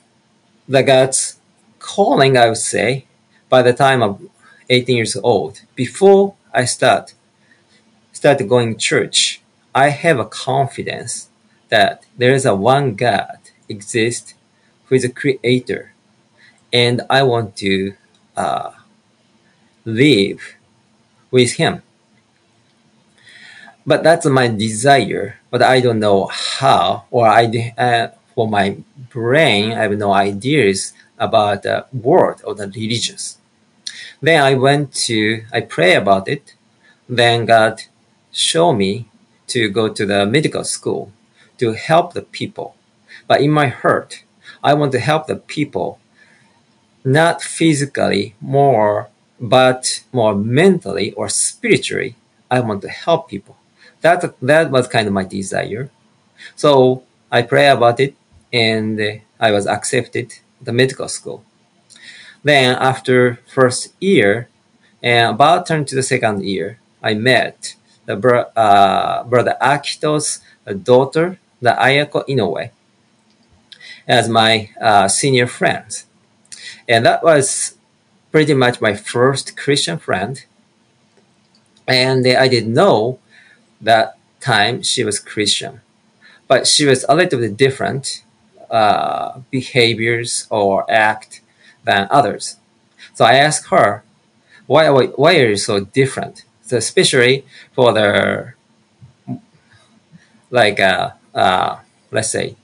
the 0.67 0.83
God's 0.83 1.37
calling, 1.79 2.37
I 2.37 2.47
would 2.47 2.57
say, 2.57 3.05
by 3.49 3.61
the 3.61 3.73
time 3.73 4.01
of 4.01 4.21
18 4.69 4.95
years 4.95 5.15
old, 5.15 5.61
before 5.75 6.35
I 6.53 6.65
start 6.65 7.13
start 8.11 8.47
going 8.47 8.77
church, 8.77 9.41
I 9.73 9.89
have 9.89 10.19
a 10.19 10.25
confidence 10.25 11.29
that 11.69 12.05
there 12.17 12.33
is 12.33 12.45
a 12.45 12.55
one 12.55 12.95
God 12.95 13.37
exists 13.67 14.33
who 14.85 14.95
is 14.95 15.03
a 15.03 15.09
creator, 15.09 15.93
and 16.71 17.01
I 17.09 17.23
want 17.23 17.55
to 17.57 17.93
uh, 18.37 18.71
live 19.83 20.55
with 21.31 21.53
him. 21.53 21.81
But 23.85 24.01
that's 24.01 24.25
my 24.25 24.47
desire, 24.47 25.39
but 25.51 25.61
I 25.61 25.79
don't 25.79 25.99
know 25.99 26.25
how, 26.25 27.05
or 27.11 27.27
I 27.27 27.73
uh, 27.77 28.07
for 28.33 28.47
my 28.47 28.77
brain, 29.09 29.71
I 29.73 29.83
have 29.83 29.97
no 29.97 30.11
ideas 30.11 30.93
about 31.17 31.63
the 31.63 31.85
world 31.93 32.41
or 32.43 32.55
the 32.55 32.67
religions. 32.67 33.37
Then 34.21 34.41
I 34.41 34.55
went 34.55 34.93
to, 35.05 35.43
I 35.53 35.61
pray 35.61 35.95
about 35.95 36.27
it. 36.27 36.55
Then 37.07 37.45
God 37.45 37.83
showed 38.31 38.73
me 38.73 39.07
to 39.47 39.69
go 39.69 39.89
to 39.89 40.05
the 40.05 40.25
medical 40.25 40.63
school 40.63 41.11
to 41.57 41.73
help 41.73 42.13
the 42.13 42.21
people. 42.21 42.75
But 43.27 43.41
in 43.41 43.51
my 43.51 43.67
heart, 43.67 44.23
I 44.63 44.73
want 44.73 44.91
to 44.93 44.99
help 44.99 45.27
the 45.27 45.35
people, 45.35 45.99
not 47.03 47.41
physically 47.41 48.35
more, 48.41 49.09
but 49.39 50.03
more 50.11 50.35
mentally 50.35 51.11
or 51.13 51.29
spiritually. 51.29 52.15
I 52.49 52.59
want 52.59 52.81
to 52.83 52.89
help 52.89 53.29
people. 53.29 53.57
That, 54.01 54.35
that 54.41 54.71
was 54.71 54.87
kind 54.87 55.07
of 55.07 55.13
my 55.13 55.23
desire. 55.23 55.89
So 56.55 57.03
I 57.31 57.41
pray 57.41 57.67
about 57.67 57.99
it 57.99 58.15
and 58.51 59.21
I 59.39 59.51
was 59.51 59.67
accepted 59.67 60.35
the 60.61 60.71
medical 60.71 61.07
school. 61.07 61.43
Then 62.45 62.75
after 62.75 63.39
first 63.47 63.91
year, 63.99 64.49
and 65.01 65.33
about 65.33 65.65
turn 65.65 65.83
to 65.85 65.95
the 65.95 66.03
second 66.03 66.45
year, 66.45 66.77
I 67.01 67.15
met 67.15 67.73
the 68.05 68.13
uh, 68.55 69.23
brother 69.23 69.57
Akito's 69.59 70.41
daughter, 70.83 71.39
the 71.59 71.71
Ayako 71.71 72.23
Inoue, 72.29 72.69
as 74.07 74.29
my 74.29 74.69
uh, 74.79 75.07
senior 75.07 75.47
friend. 75.47 76.03
And 76.87 77.03
that 77.07 77.23
was 77.23 77.77
pretty 78.31 78.53
much 78.53 78.79
my 78.79 78.93
first 78.93 79.57
Christian 79.57 79.97
friend. 79.97 80.45
And 81.87 82.27
I 82.27 82.47
didn't 82.47 82.75
know 82.75 83.17
that 83.81 84.19
time 84.39 84.83
she 84.83 85.03
was 85.03 85.17
Christian, 85.19 85.81
but 86.47 86.67
she 86.67 86.85
was 86.85 87.05
a 87.09 87.15
little 87.15 87.39
bit 87.39 87.57
different 87.57 88.23
uh, 88.69 89.39
behaviors 89.49 90.45
or 90.51 90.85
act 90.91 91.41
than 91.85 92.07
others. 92.11 92.57
So 93.13 93.25
I 93.25 93.35
asked 93.35 93.67
her, 93.69 94.03
why, 94.67 94.89
why 94.89 95.37
are 95.37 95.49
you 95.49 95.57
so 95.57 95.79
different? 95.79 96.43
So 96.63 96.77
especially 96.77 97.45
for 97.73 97.93
the, 97.93 98.53
like, 100.49 100.79
uh, 100.79 101.11
uh, 101.33 101.77
let's 102.11 102.31
say, 102.31 102.55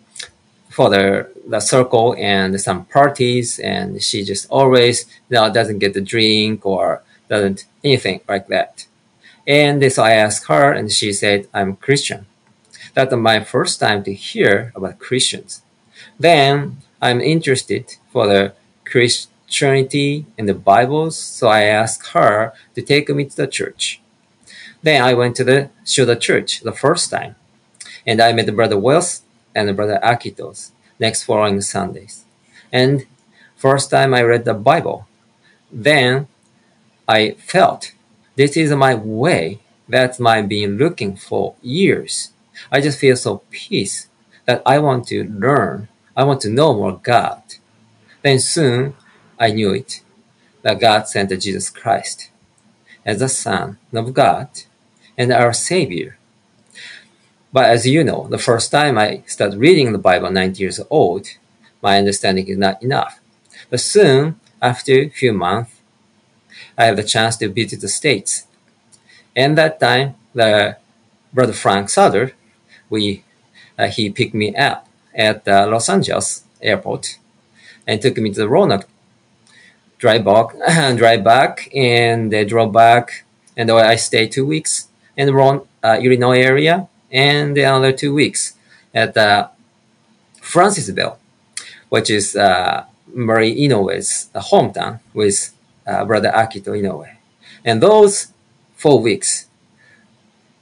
for 0.70 0.90
the, 0.90 1.30
the 1.48 1.60
circle 1.60 2.16
and 2.18 2.60
some 2.60 2.86
parties, 2.86 3.60
and 3.60 4.02
she 4.02 4.24
just 4.24 4.48
always 4.50 5.06
you 5.30 5.36
know, 5.36 5.52
doesn't 5.54 5.80
get 5.80 5.94
the 5.94 6.02
drink 6.02 6.66
or 6.66 7.04
doesn't 7.30 7.66
anything 7.84 8.22
like 8.28 8.48
that. 8.48 8.86
And 9.46 9.92
so 9.92 10.04
I 10.04 10.12
asked 10.12 10.48
her, 10.48 10.72
and 10.72 10.92
she 10.92 11.14
said, 11.14 11.48
I'm 11.54 11.76
Christian. 11.76 12.26
That's 12.94 13.14
my 13.14 13.44
first 13.44 13.80
time 13.80 14.04
to 14.04 14.14
hear 14.14 14.72
about 14.76 15.00
Christians. 15.00 15.62
Then 16.20 16.78
I'm 17.02 17.22
interested 17.22 17.96
for 18.12 18.28
the 18.28 18.54
Christianity 18.92 20.26
and 20.38 20.50
the 20.50 20.54
Bibles, 20.54 21.18
so 21.18 21.48
I 21.48 21.64
asked 21.64 22.10
her 22.10 22.54
to 22.76 22.82
take 22.82 23.08
me 23.10 23.26
to 23.26 23.36
the 23.36 23.48
church. 23.48 24.02
Then 24.84 25.02
I 25.02 25.14
went 25.14 25.38
to 25.38 25.46
the 25.46 25.70
Shoda 25.86 26.20
church 26.20 26.60
the 26.60 26.74
first 26.74 27.10
time, 27.10 27.36
and 28.06 28.22
I 28.22 28.34
met 28.34 28.54
Brother 28.54 28.78
Wells 28.78 29.22
and 29.56 29.74
Brother 29.76 30.00
Akitos 30.04 30.72
next 31.00 31.24
following 31.24 31.62
Sundays. 31.62 32.26
And 32.72 33.06
first 33.56 33.90
time 33.90 34.14
I 34.14 34.24
read 34.24 34.44
the 34.44 34.54
Bible, 34.54 35.08
then 35.72 36.28
I 37.08 37.32
felt 37.32 37.94
this 38.36 38.58
is 38.58 38.72
my 38.72 38.96
way. 38.96 39.60
That's 39.88 40.20
my 40.20 40.42
been 40.42 40.78
looking 40.78 41.16
for 41.16 41.56
years. 41.62 42.32
I 42.72 42.82
just 42.82 43.00
feel 43.00 43.16
so 43.16 43.42
peace 43.52 44.08
that 44.46 44.62
I 44.66 44.80
want 44.80 45.08
to 45.08 45.24
learn. 45.24 45.88
I 46.16 46.24
want 46.24 46.42
to 46.42 46.50
know 46.50 46.74
more 46.74 46.98
God. 46.98 47.42
Then 48.22 48.40
soon 48.40 48.96
I 49.40 49.52
knew 49.52 49.74
it 49.74 50.02
that 50.62 50.80
God 50.80 51.08
sent 51.08 51.30
Jesus 51.42 51.70
Christ 51.70 52.30
as 53.06 53.20
the 53.20 53.30
Son 53.30 53.78
of 53.94 54.14
God 54.14 54.50
and 55.18 55.32
our 55.32 55.54
Savior. 55.54 56.18
But 57.54 57.66
as 57.66 57.86
you 57.86 58.04
know, 58.04 58.28
the 58.30 58.38
first 58.38 58.72
time 58.72 58.98
I 58.98 59.24
started 59.26 59.60
reading 59.60 59.92
the 59.92 59.98
Bible, 59.98 60.32
90 60.32 60.62
years 60.62 60.80
old, 60.90 61.28
my 61.82 61.98
understanding 61.98 62.48
is 62.48 62.58
not 62.58 62.82
enough. 62.82 63.20
But 63.70 63.82
soon, 63.82 64.40
after 64.62 64.94
a 64.94 65.10
few 65.10 65.34
months, 65.34 65.74
I 66.78 66.86
have 66.86 66.96
the 66.96 67.04
chance 67.04 67.36
to 67.38 67.50
visit 67.50 67.82
the 67.82 67.88
States. 67.88 68.46
And 69.36 69.58
that 69.58 69.80
time, 69.80 70.16
the 70.34 70.78
brother 71.34 71.54
Frank 71.54 71.90
Sauder, 71.90 72.34
we, 72.90 73.24
uh, 73.78 73.88
he 73.88 74.10
picked 74.10 74.34
me 74.34 74.56
up 74.56 74.88
at 75.14 75.44
the 75.44 75.66
Los 75.66 75.90
Angeles 75.90 76.44
airport 76.62 77.18
and 77.88 78.02
took 78.02 78.18
me 78.18 78.32
to 78.32 78.42
the 78.42 78.50
Roanoke. 78.50 78.88
Drive 79.98 80.26
back, 80.26 80.48
drive 80.98 81.24
back, 81.24 81.70
and 81.76 82.32
they 82.32 82.46
drove 82.46 82.72
back, 82.72 83.24
and 83.56 83.70
I 83.70 83.96
stayed 83.96 84.32
two 84.32 84.46
weeks 84.46 84.88
in 85.16 85.28
the 85.28 85.34
Ron, 85.34 85.62
uh, 85.84 86.00
Illinois 86.02 86.40
area, 86.40 86.88
and 87.12 87.56
the 87.56 87.66
other 87.66 87.92
two 87.92 88.14
weeks 88.14 88.54
at 88.94 89.16
uh, 89.16 89.50
Francesville, 90.42 91.20
which 91.90 92.10
is 92.10 92.36
uh, 92.36 92.86
Marie 93.14 93.56
Inoue's 93.68 94.30
hometown 94.34 95.00
with 95.14 95.54
uh, 95.86 96.04
brother 96.06 96.32
Akito 96.32 96.70
Inoue. 96.70 97.10
And 97.64 97.82
those 97.84 98.28
four 98.76 99.00
weeks, 99.00 99.48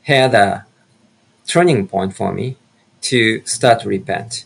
had 0.10 0.34
a 0.34 0.66
turning 1.46 1.88
point 1.88 2.16
for 2.16 2.34
me 2.34 2.58
to 3.02 3.46
start 3.46 3.82
to 3.82 3.88
repent. 3.88 4.46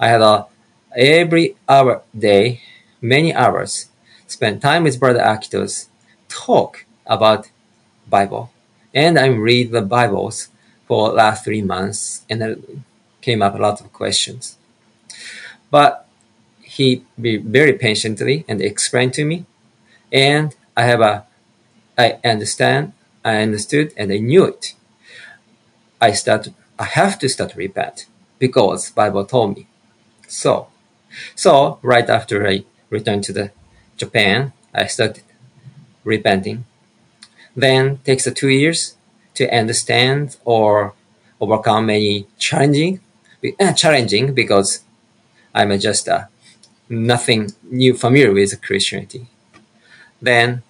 I 0.00 0.08
had 0.08 0.22
a 0.22 0.46
every 0.96 1.56
hour 1.68 2.02
day, 2.16 2.60
many 3.00 3.34
hours, 3.34 3.88
spend 4.26 4.62
time 4.62 4.84
with 4.84 5.00
Brother 5.00 5.20
Akitos, 5.20 5.88
talk 6.28 6.84
about 7.06 7.50
Bible, 8.08 8.50
and 8.94 9.18
I 9.18 9.26
read 9.26 9.70
the 9.70 9.82
Bibles 9.82 10.48
for 10.86 11.10
last 11.10 11.44
three 11.44 11.62
months, 11.62 12.24
and 12.28 12.40
there 12.40 12.56
came 13.20 13.42
up 13.42 13.54
a 13.54 13.58
lot 13.58 13.80
of 13.80 13.92
questions. 13.92 14.56
But 15.70 16.06
he 16.62 17.04
be 17.20 17.36
very 17.36 17.72
patiently 17.72 18.44
and 18.48 18.60
explained 18.60 19.14
to 19.14 19.24
me, 19.24 19.46
and 20.12 20.54
I 20.76 20.84
have 20.84 21.00
a, 21.00 21.26
I 21.98 22.18
understand, 22.24 22.92
I 23.24 23.42
understood, 23.42 23.92
and 23.96 24.12
I 24.12 24.18
knew 24.18 24.44
it. 24.44 24.74
I 26.00 26.12
start, 26.12 26.48
I 26.78 26.84
have 26.84 27.18
to 27.20 27.28
start 27.28 27.56
repent 27.56 28.06
because 28.38 28.90
Bible 28.90 29.24
told 29.24 29.56
me. 29.56 29.66
So, 30.28 30.68
so 31.34 31.78
right 31.82 32.08
after 32.08 32.46
I 32.46 32.64
returned 32.90 33.24
to 33.24 33.32
the 33.32 33.50
Japan, 33.96 34.52
I 34.74 34.86
started 34.86 35.22
repenting. 36.04 36.64
Then 37.56 37.98
takes 37.98 38.30
two 38.32 38.48
years 38.48 38.96
to 39.34 39.48
understand 39.48 40.36
or 40.44 40.94
overcome 41.40 41.90
any 41.90 42.26
challenging, 42.38 43.00
uh, 43.60 43.72
challenging 43.72 44.34
because 44.34 44.82
I'm 45.54 45.78
just 45.78 46.08
uh, 46.08 46.24
nothing 46.88 47.52
new 47.62 47.94
familiar 47.94 48.32
with 48.32 48.60
Christianity. 48.62 49.26
Then 50.20 50.62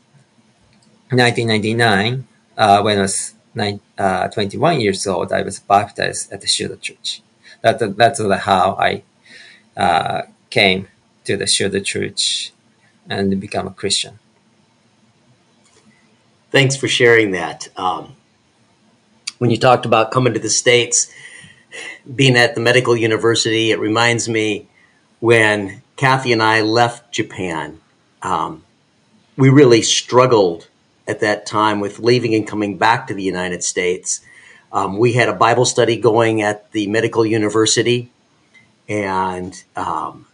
1999, 1.11 2.27
uh, 2.57 2.83
when 2.83 2.99
I 2.99 3.03
was 3.03 3.35
nine, 3.55 3.81
uh, 3.97 4.29
21 4.29 4.81
years 4.81 5.07
old, 5.07 5.33
I 5.33 5.43
was 5.43 5.61
baptized 5.61 6.33
at 6.33 6.41
the 6.41 6.47
Shudo 6.47 6.81
Church. 6.81 7.23
That, 7.63 7.97
that's 7.97 8.21
how 8.21 8.77
I 8.79 9.03
uh, 9.77 10.23
came 10.55 10.87
to 11.25 11.37
the 11.37 11.47
Shudo 11.47 11.85
Church 11.85 12.53
and 13.11 13.41
become 13.41 13.67
a 13.67 13.73
Christian. 13.73 14.21
Thanks 16.53 16.77
for 16.77 16.87
sharing 16.87 17.33
that. 17.33 17.67
Um, 17.77 18.15
when 19.39 19.51
you 19.51 19.59
talked 19.59 19.85
about 19.85 20.13
coming 20.13 20.33
to 20.33 20.39
the 20.39 20.49
States, 20.49 21.13
being 22.15 22.37
at 22.37 22.55
the 22.55 22.61
medical 22.61 22.97
university, 22.97 23.73
it 23.73 23.81
reminds 23.81 24.29
me 24.29 24.69
when 25.19 25.83
Kathy 25.97 26.33
and 26.33 26.41
I 26.41 26.61
left 26.61 27.11
Japan. 27.11 27.81
Um, 28.23 28.63
we 29.37 29.49
really 29.49 29.83
struggled 29.83 30.69
at 31.09 31.19
that 31.19 31.47
time 31.47 31.81
with 31.81 31.99
leaving 31.99 32.33
and 32.33 32.47
coming 32.47 32.79
back 32.79 33.09
to 33.09 33.15
the 33.15 33.25
United 33.25 33.65
States. 33.65 34.21
Um, 34.73 34.99
we 34.99 35.15
had 35.15 35.29
a 35.29 35.35
Bible 35.35 35.65
study 35.65 35.97
going 35.97 36.43
at 36.43 36.71
the 36.71 36.87
medical 36.87 37.27
university, 37.27 38.13
and 38.89 39.53
um, 39.75 40.27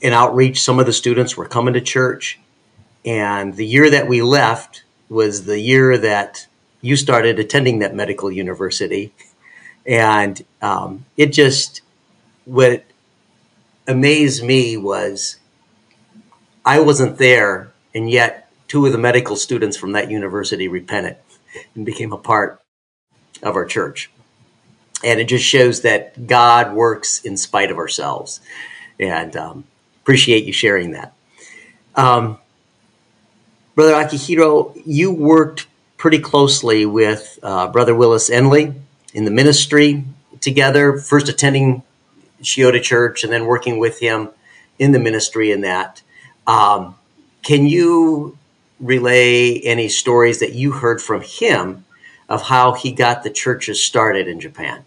in 0.00 0.12
outreach, 0.12 0.60
some 0.60 0.78
of 0.78 0.86
the 0.86 0.92
students 0.92 1.36
were 1.36 1.46
coming 1.46 1.74
to 1.74 1.80
church. 1.80 2.38
And 3.04 3.54
the 3.54 3.66
year 3.66 3.90
that 3.90 4.08
we 4.08 4.22
left 4.22 4.84
was 5.08 5.44
the 5.44 5.58
year 5.58 5.96
that 5.98 6.46
you 6.80 6.96
started 6.96 7.38
attending 7.38 7.80
that 7.80 7.94
medical 7.94 8.30
university. 8.30 9.12
And 9.86 10.44
um, 10.60 11.06
it 11.16 11.32
just, 11.32 11.80
what 12.44 12.84
amazed 13.86 14.44
me 14.44 14.76
was 14.76 15.38
I 16.64 16.80
wasn't 16.80 17.16
there, 17.16 17.72
and 17.94 18.10
yet 18.10 18.50
two 18.68 18.84
of 18.84 18.92
the 18.92 18.98
medical 18.98 19.36
students 19.36 19.76
from 19.76 19.92
that 19.92 20.10
university 20.10 20.68
repented 20.68 21.16
and 21.74 21.86
became 21.86 22.12
a 22.12 22.18
part 22.18 22.60
of 23.42 23.56
our 23.56 23.64
church. 23.64 24.10
And 25.02 25.18
it 25.18 25.28
just 25.28 25.44
shows 25.44 25.80
that 25.82 26.26
God 26.26 26.74
works 26.74 27.24
in 27.24 27.36
spite 27.36 27.70
of 27.70 27.78
ourselves. 27.78 28.40
And 29.00 29.34
um, 29.36 29.64
appreciate 30.08 30.46
you 30.46 30.54
sharing 30.54 30.92
that. 30.92 31.12
Um, 31.94 32.38
Brother 33.74 33.92
Akihiro, 33.92 34.72
you 34.86 35.12
worked 35.12 35.66
pretty 35.98 36.18
closely 36.18 36.86
with 36.86 37.38
uh, 37.42 37.68
Brother 37.68 37.94
Willis 37.94 38.30
Ehnle 38.30 38.74
in 39.12 39.26
the 39.26 39.30
ministry 39.30 40.04
together, 40.40 40.96
first 40.96 41.28
attending 41.28 41.82
Shioda 42.40 42.82
Church 42.82 43.22
and 43.22 43.30
then 43.30 43.44
working 43.44 43.78
with 43.78 43.98
him 44.00 44.30
in 44.78 44.92
the 44.92 44.98
ministry 44.98 45.52
in 45.52 45.60
that. 45.60 46.00
Um, 46.46 46.94
can 47.42 47.66
you 47.66 48.38
relay 48.80 49.58
any 49.58 49.90
stories 49.90 50.40
that 50.40 50.54
you 50.54 50.72
heard 50.72 51.02
from 51.02 51.20
him 51.20 51.84
of 52.30 52.44
how 52.44 52.72
he 52.72 52.92
got 52.92 53.24
the 53.24 53.30
churches 53.30 53.84
started 53.84 54.26
in 54.26 54.40
Japan? 54.40 54.86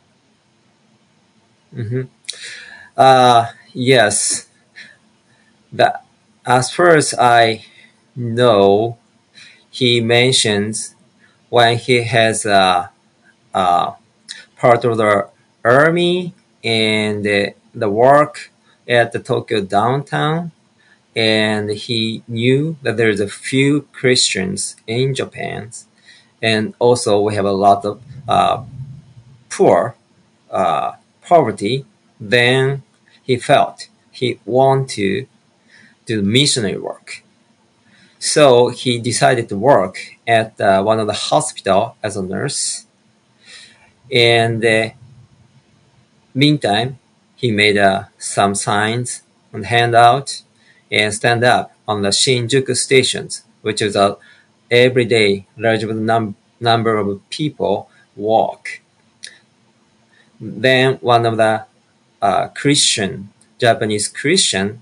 Mm-hmm. 1.76 2.02
Uh, 2.98 3.46
yes 3.72 4.48
that 5.72 6.06
as 6.46 6.72
far 6.72 6.96
as 6.96 7.14
I 7.14 7.66
know, 8.16 8.98
he 9.70 10.02
mentions 10.02 10.96
when 11.50 11.78
he 11.78 12.04
has 12.04 12.46
a, 12.46 12.90
a 13.54 13.94
part 14.58 14.86
of 14.86 14.98
the 14.98 15.30
army 15.64 16.34
and 16.64 17.24
the, 17.24 17.54
the 17.74 17.90
work 17.90 18.52
at 18.88 19.12
the 19.12 19.20
Tokyo 19.20 19.62
downtown, 19.62 20.52
and 21.16 21.70
he 21.72 22.24
knew 22.28 22.78
that 22.82 22.98
there's 22.98 23.20
a 23.20 23.28
few 23.28 23.82
Christians 23.94 24.76
in 24.88 25.14
Japan, 25.14 25.72
and 26.42 26.74
also 26.80 27.22
we 27.22 27.36
have 27.36 27.46
a 27.46 27.52
lot 27.52 27.86
of 27.86 28.02
uh, 28.28 28.64
poor 29.50 29.96
uh, 30.50 30.94
poverty. 31.22 31.86
Then 32.20 32.84
he 33.24 33.38
felt 33.38 33.88
he 34.12 34.40
want 34.46 34.90
to 34.92 35.28
do 36.06 36.22
missionary 36.22 36.78
work. 36.78 37.24
So 38.20 38.70
he 38.70 39.00
decided 39.00 39.50
to 39.50 39.58
work 39.58 39.98
at 40.28 40.60
uh, 40.62 40.84
one 40.84 41.00
of 41.00 41.08
the 41.08 41.14
hospital 41.14 41.96
as 42.04 42.16
a 42.16 42.24
nurse. 42.24 42.86
And 44.12 44.64
uh, 44.64 44.90
meantime, 46.34 47.00
he 47.36 47.52
made 47.52 47.78
uh, 47.78 48.04
some 48.18 48.54
signs 48.54 49.24
and 49.52 49.66
handout 49.66 50.44
and 50.92 51.14
stand 51.14 51.44
up 51.44 51.74
on 51.88 52.04
the 52.04 52.10
Shinjuku 52.10 52.76
stations, 52.76 53.44
which 53.62 53.82
is 53.82 53.96
a 53.96 54.18
everyday 54.70 55.48
large 55.58 55.84
num- 55.84 56.36
number 56.60 56.98
of 56.98 57.28
people 57.30 57.90
walk. 58.16 58.82
Then 60.40 60.96
one 61.02 61.26
of 61.26 61.38
the 61.38 61.66
uh, 62.22 62.50
Christian, 62.50 63.30
Japanese 63.60 64.08
Christian, 64.08 64.82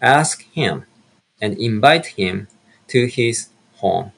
ask 0.00 0.42
him 0.52 0.84
and 1.40 1.58
invite 1.58 2.06
him 2.06 2.48
to 2.88 3.06
his 3.06 3.48
home. 3.76 4.12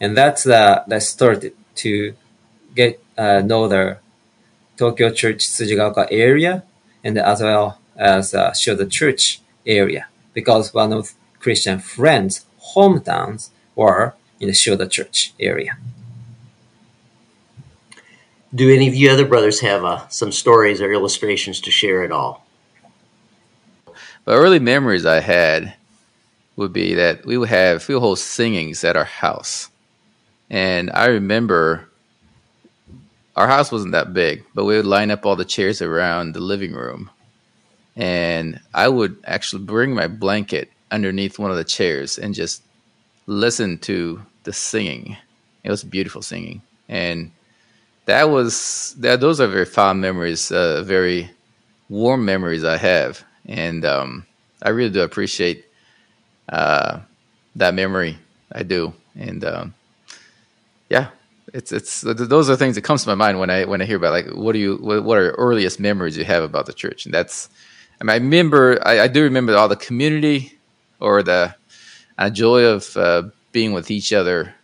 And 0.00 0.16
that's 0.16 0.44
the, 0.44 0.84
that 0.86 1.02
started 1.02 1.54
to 1.76 2.14
get 2.74 3.02
uh, 3.16 3.40
know 3.40 3.68
the 3.68 3.98
Tokyo 4.76 5.10
Church 5.10 5.46
Tsujigaoka 5.46 6.08
area 6.10 6.64
and 7.04 7.18
as 7.18 7.40
well 7.40 7.78
as 7.96 8.34
uh, 8.34 8.50
Shoda 8.50 8.90
Church 8.90 9.40
area 9.66 10.08
because 10.34 10.74
one 10.74 10.92
of 10.92 11.12
Christian 11.38 11.78
friends' 11.78 12.46
hometowns 12.74 13.50
were 13.74 14.14
in 14.40 14.48
the 14.48 14.54
Shoda 14.54 14.90
Church 14.90 15.34
area. 15.38 15.76
Do 18.54 18.72
any 18.72 18.88
of 18.88 18.94
you 18.94 19.10
other 19.10 19.24
brothers 19.24 19.60
have 19.60 19.84
uh, 19.84 20.08
some 20.08 20.32
stories 20.32 20.80
or 20.80 20.92
illustrations 20.92 21.60
to 21.62 21.70
share 21.70 22.04
at 22.04 22.12
all? 22.12 22.44
But 24.24 24.36
early 24.36 24.60
memories 24.60 25.04
I 25.04 25.20
had 25.20 25.74
would 26.56 26.72
be 26.72 26.94
that 26.94 27.26
we 27.26 27.36
would 27.36 27.48
have 27.48 27.88
we 27.88 27.94
would 27.94 28.00
hold 28.00 28.18
singings 28.18 28.84
at 28.84 28.96
our 28.96 29.04
house, 29.04 29.68
and 30.50 30.90
I 30.92 31.06
remember 31.06 31.88
our 33.34 33.48
house 33.48 33.72
wasn't 33.72 33.92
that 33.92 34.12
big, 34.12 34.44
but 34.54 34.64
we 34.64 34.76
would 34.76 34.86
line 34.86 35.10
up 35.10 35.26
all 35.26 35.34
the 35.34 35.44
chairs 35.44 35.82
around 35.82 36.34
the 36.34 36.40
living 36.40 36.72
room, 36.72 37.10
and 37.96 38.60
I 38.74 38.88
would 38.88 39.16
actually 39.24 39.64
bring 39.64 39.94
my 39.94 40.06
blanket 40.06 40.70
underneath 40.90 41.38
one 41.38 41.50
of 41.50 41.56
the 41.56 41.64
chairs 41.64 42.18
and 42.18 42.34
just 42.34 42.62
listen 43.26 43.78
to 43.78 44.22
the 44.44 44.52
singing. 44.52 45.16
It 45.64 45.70
was 45.70 45.82
beautiful 45.82 46.22
singing, 46.22 46.62
and 46.88 47.32
that 48.04 48.30
was 48.30 48.94
that. 48.98 49.20
Those 49.20 49.40
are 49.40 49.48
very 49.48 49.64
fond 49.64 50.00
memories, 50.00 50.52
uh, 50.52 50.82
very 50.84 51.30
warm 51.88 52.24
memories 52.24 52.62
I 52.62 52.76
have 52.76 53.24
and 53.46 53.84
um, 53.84 54.26
I 54.62 54.70
really 54.70 54.90
do 54.90 55.02
appreciate 55.02 55.64
uh, 56.48 57.00
that 57.56 57.74
memory. 57.74 58.18
I 58.52 58.62
do, 58.62 58.94
and 59.16 59.44
um, 59.44 59.74
yeah, 60.88 61.08
it's 61.52 61.72
it's 61.72 62.00
those 62.02 62.50
are 62.50 62.56
things 62.56 62.74
that 62.76 62.82
comes 62.82 63.02
to 63.02 63.08
my 63.08 63.14
mind 63.14 63.38
when 63.38 63.50
I 63.50 63.64
when 63.64 63.80
I 63.80 63.84
hear 63.84 63.96
about 63.96 64.12
like 64.12 64.26
what 64.28 64.52
do 64.52 64.58
you 64.58 64.76
what, 64.76 65.04
what 65.04 65.18
are 65.18 65.30
earliest 65.32 65.80
memories 65.80 66.16
you 66.16 66.24
have 66.24 66.42
about 66.42 66.66
the 66.66 66.72
church, 66.72 67.04
and 67.04 67.14
that's 67.14 67.48
I 68.00 68.04
mean 68.04 68.10
I 68.10 68.16
remember 68.16 68.78
I, 68.86 69.00
I 69.00 69.08
do 69.08 69.22
remember 69.22 69.56
all 69.56 69.68
the 69.68 69.76
community 69.76 70.52
or 71.00 71.22
the 71.22 71.54
uh, 72.18 72.30
joy 72.30 72.64
of 72.64 72.96
uh, 72.96 73.22
being 73.52 73.72
with 73.72 73.90
each 73.90 74.12
other, 74.12 74.54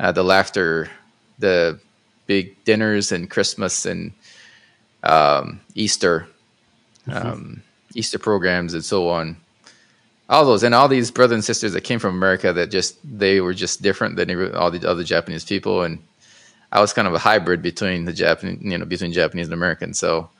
uh, 0.00 0.12
the 0.12 0.24
laughter, 0.24 0.90
the 1.38 1.78
big 2.26 2.62
dinners 2.64 3.12
and 3.12 3.30
Christmas 3.30 3.86
and 3.86 4.12
um, 5.02 5.60
Easter, 5.74 6.26
Mm-hmm. 7.06 7.32
um, 7.32 7.62
Easter 7.94 8.18
programs 8.18 8.74
and 8.74 8.84
so 8.84 9.08
on. 9.08 9.36
All 10.28 10.44
those 10.44 10.62
and 10.62 10.74
all 10.74 10.88
these 10.88 11.10
brothers 11.10 11.34
and 11.34 11.44
sisters 11.44 11.72
that 11.72 11.80
came 11.82 11.98
from 11.98 12.14
America 12.14 12.52
that 12.52 12.70
just 12.70 12.96
they 13.04 13.40
were 13.40 13.54
just 13.54 13.82
different 13.82 14.16
than 14.16 14.54
all 14.54 14.70
the 14.70 14.88
other 14.88 15.02
Japanese 15.02 15.44
people, 15.44 15.82
and 15.82 15.98
I 16.70 16.80
was 16.80 16.92
kind 16.92 17.08
of 17.08 17.14
a 17.14 17.18
hybrid 17.18 17.62
between 17.62 18.04
the 18.04 18.12
Japanese, 18.12 18.58
you 18.62 18.78
know, 18.78 18.84
between 18.84 19.12
Japanese 19.12 19.46
and 19.46 19.54
American. 19.54 19.92
So 19.92 20.30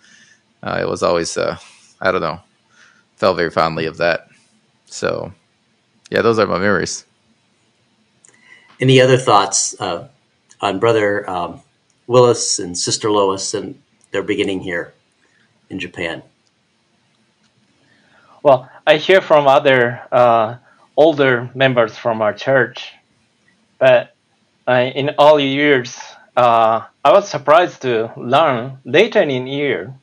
uh, 0.63 0.79
it 0.81 0.89
was 0.89 1.03
always, 1.03 1.37
uh, 1.37 1.57
I 2.01 2.13
don't 2.13 2.21
know, 2.21 2.41
felt 3.17 3.37
very 3.37 3.51
fondly 3.51 3.87
of 3.87 3.97
that. 3.97 4.29
So 4.87 5.33
yeah, 6.11 6.23
those 6.23 6.39
are 6.39 6.47
my 6.47 6.59
memories. 6.59 7.05
Any 8.81 9.01
other 9.01 9.19
thoughts 9.19 9.79
uh, 9.81 10.09
on 10.61 10.79
Brother 10.79 11.29
um, 11.29 11.61
Willis 12.07 12.59
and 12.59 12.79
Sister 12.79 13.11
Lois 13.11 13.55
and 13.55 13.81
their 14.13 14.23
beginning 14.23 14.61
here 14.61 14.95
in 15.69 15.79
Japan? 15.79 16.23
Well, 18.43 18.71
I 18.87 18.97
hear 18.97 19.21
from 19.21 19.47
other 19.47 20.01
uh, 20.11 20.57
older 20.97 21.51
members 21.55 21.99
from 21.99 22.23
our 22.23 22.33
church, 22.33 22.93
but 23.79 24.15
uh, 24.67 24.91
in 24.95 25.11
all 25.19 25.39
years, 25.39 25.99
uh, 26.39 26.87
I 27.05 27.13
was 27.13 27.29
surprised 27.29 27.83
to 27.83 28.11
learn 28.17 28.79
later 28.87 29.21
in 29.21 29.47
year. 29.47 29.95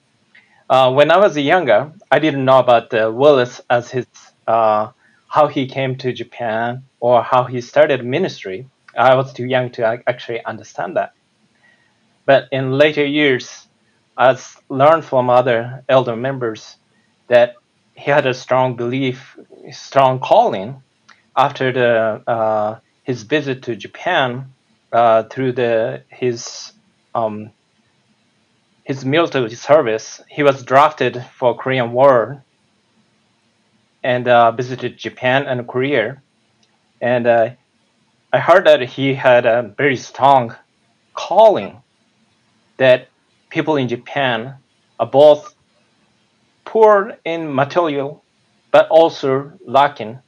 Uh, 0.70 0.92
when 0.94 1.10
I 1.10 1.18
was 1.18 1.36
younger, 1.36 1.92
I 2.12 2.20
didn't 2.20 2.46
know 2.46 2.60
about 2.60 2.94
uh, 2.94 3.12
Willis 3.12 3.60
as 3.72 3.90
his 3.90 4.06
uh, 4.46 4.92
how 5.28 5.48
he 5.48 5.66
came 5.66 5.96
to 5.98 6.14
Japan 6.14 6.84
or 7.00 7.24
how 7.24 7.46
he 7.46 7.60
started 7.60 8.06
ministry. 8.06 8.70
I 8.96 9.16
was 9.16 9.34
too 9.34 9.46
young 9.46 9.72
to 9.72 10.04
actually 10.06 10.46
understand 10.46 10.96
that. 10.96 11.14
But 12.26 12.50
in 12.52 12.78
later 12.78 13.06
years, 13.06 13.68
I 14.16 14.38
learned 14.70 15.06
from 15.06 15.30
other 15.30 15.84
elder 15.90 16.16
members 16.16 16.78
that 17.30 17.56
he 17.98 18.12
had 18.12 18.28
a 18.28 18.34
strong 18.34 18.76
belief, 18.76 19.38
strong 19.72 20.20
calling 20.20 20.82
after 21.36 21.72
the 21.72 22.32
uh, 22.32 22.80
his 23.04 23.24
visit 23.24 23.64
to 23.64 23.76
Japan 23.76 24.54
uh, 24.92 25.24
through 25.24 25.54
the 25.54 26.04
his 26.10 26.74
um, 27.16 27.52
his 28.84 29.04
military 29.04 29.50
service. 29.56 30.22
He 30.30 30.44
was 30.44 30.64
drafted 30.64 31.26
for 31.38 31.58
Korean 31.58 31.92
War 31.92 32.44
and 34.04 34.28
uh, 34.28 34.52
visited 34.52 34.98
Japan 34.98 35.48
and 35.48 35.68
Korea. 35.68 36.22
And 37.02 37.26
uh, 37.26 37.50
I 38.32 38.40
heard 38.40 38.66
that 38.68 38.82
he 38.82 39.16
had 39.16 39.46
a 39.46 39.74
very 39.76 39.98
strong 39.98 40.56
calling 41.16 41.82
that 42.78 43.10
people 43.50 43.76
in 43.76 43.88
Japan 43.88 44.56
are 45.00 45.08
both 45.08 45.57
poor 46.78 47.18
in 47.26 47.56
material, 47.56 48.24
but 48.70 48.88
also 48.90 49.52
lacking 49.66 50.20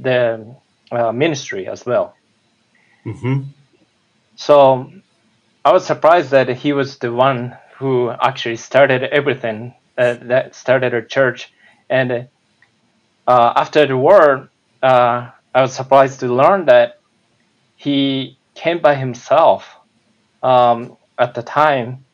the 0.00 0.56
uh, 0.90 1.12
ministry 1.12 1.68
as 1.68 1.86
well. 1.86 2.16
Mm-hmm. 3.06 3.42
So 4.34 4.90
I 5.64 5.72
was 5.72 5.86
surprised 5.86 6.30
that 6.32 6.48
he 6.48 6.72
was 6.72 6.98
the 6.98 7.12
one 7.12 7.56
who 7.78 8.10
actually 8.10 8.56
started 8.56 9.04
everything 9.04 9.72
uh, 9.96 10.16
that 10.22 10.56
started 10.56 10.92
a 10.92 11.02
church. 11.02 11.52
And 11.88 12.10
uh, 13.28 13.52
after 13.54 13.86
the 13.86 13.96
war, 13.96 14.50
uh, 14.82 15.30
I 15.54 15.62
was 15.62 15.72
surprised 15.72 16.18
to 16.20 16.34
learn 16.34 16.64
that 16.64 16.98
he 17.76 18.36
came 18.56 18.80
by 18.80 18.96
himself 18.96 19.68
um, 20.42 20.96
at 21.16 21.34
the 21.34 21.44
time 21.44 22.04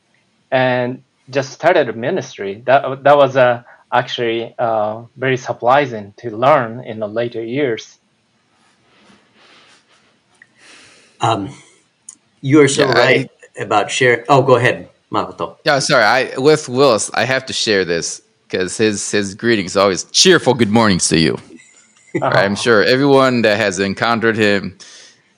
and 0.51 1.01
just 1.29 1.51
started 1.53 1.89
a 1.89 1.93
ministry. 1.93 2.63
That 2.65 3.03
that 3.03 3.17
was 3.17 3.37
uh, 3.37 3.63
actually 3.93 4.55
uh, 4.59 5.03
very 5.17 5.37
surprising 5.37 6.13
to 6.17 6.31
learn 6.35 6.83
in 6.85 6.99
the 6.99 7.07
later 7.07 7.43
years. 7.43 7.99
Um, 11.21 11.49
you 12.41 12.61
are 12.61 12.67
so 12.67 12.87
Yeah, 12.87 12.93
I- 12.95 13.25
right 13.25 13.31
about 13.59 13.91
sharing. 13.91 14.25
Oh, 14.29 14.41
go 14.43 14.55
ahead, 14.57 14.89
Makoto. 15.11 15.57
Yeah, 15.65 15.79
sorry. 15.79 16.03
I 16.03 16.37
with 16.37 16.69
Willis, 16.69 17.11
I 17.13 17.25
have 17.25 17.45
to 17.47 17.53
share 17.53 17.85
this 17.85 18.21
because 18.43 18.77
his 18.77 19.11
his 19.11 19.35
greetings 19.35 19.77
always 19.77 20.05
cheerful. 20.05 20.53
Good 20.55 20.71
mornings 20.71 21.07
to 21.09 21.19
you. 21.19 21.37
Right, 22.21 22.45
I'm 22.45 22.55
sure 22.55 22.83
everyone 22.83 23.43
that 23.43 23.57
has 23.57 23.79
encountered 23.79 24.37
him. 24.37 24.77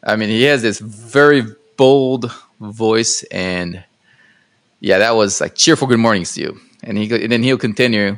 I 0.04 0.16
mean, 0.18 0.30
he 0.30 0.44
has 0.44 0.62
this 0.62 0.80
very 0.80 1.44
bold 1.78 2.32
voice, 2.60 3.24
and 3.32 3.84
yeah, 4.80 5.00
that 5.00 5.16
was 5.16 5.42
like 5.42 5.56
cheerful. 5.56 5.88
Good 5.88 6.00
mornings 6.00 6.34
to 6.34 6.42
you. 6.42 6.60
And 6.84 6.98
he 6.98 7.12
and 7.24 7.32
then 7.32 7.44
he'll 7.44 7.58
continue. 7.58 8.18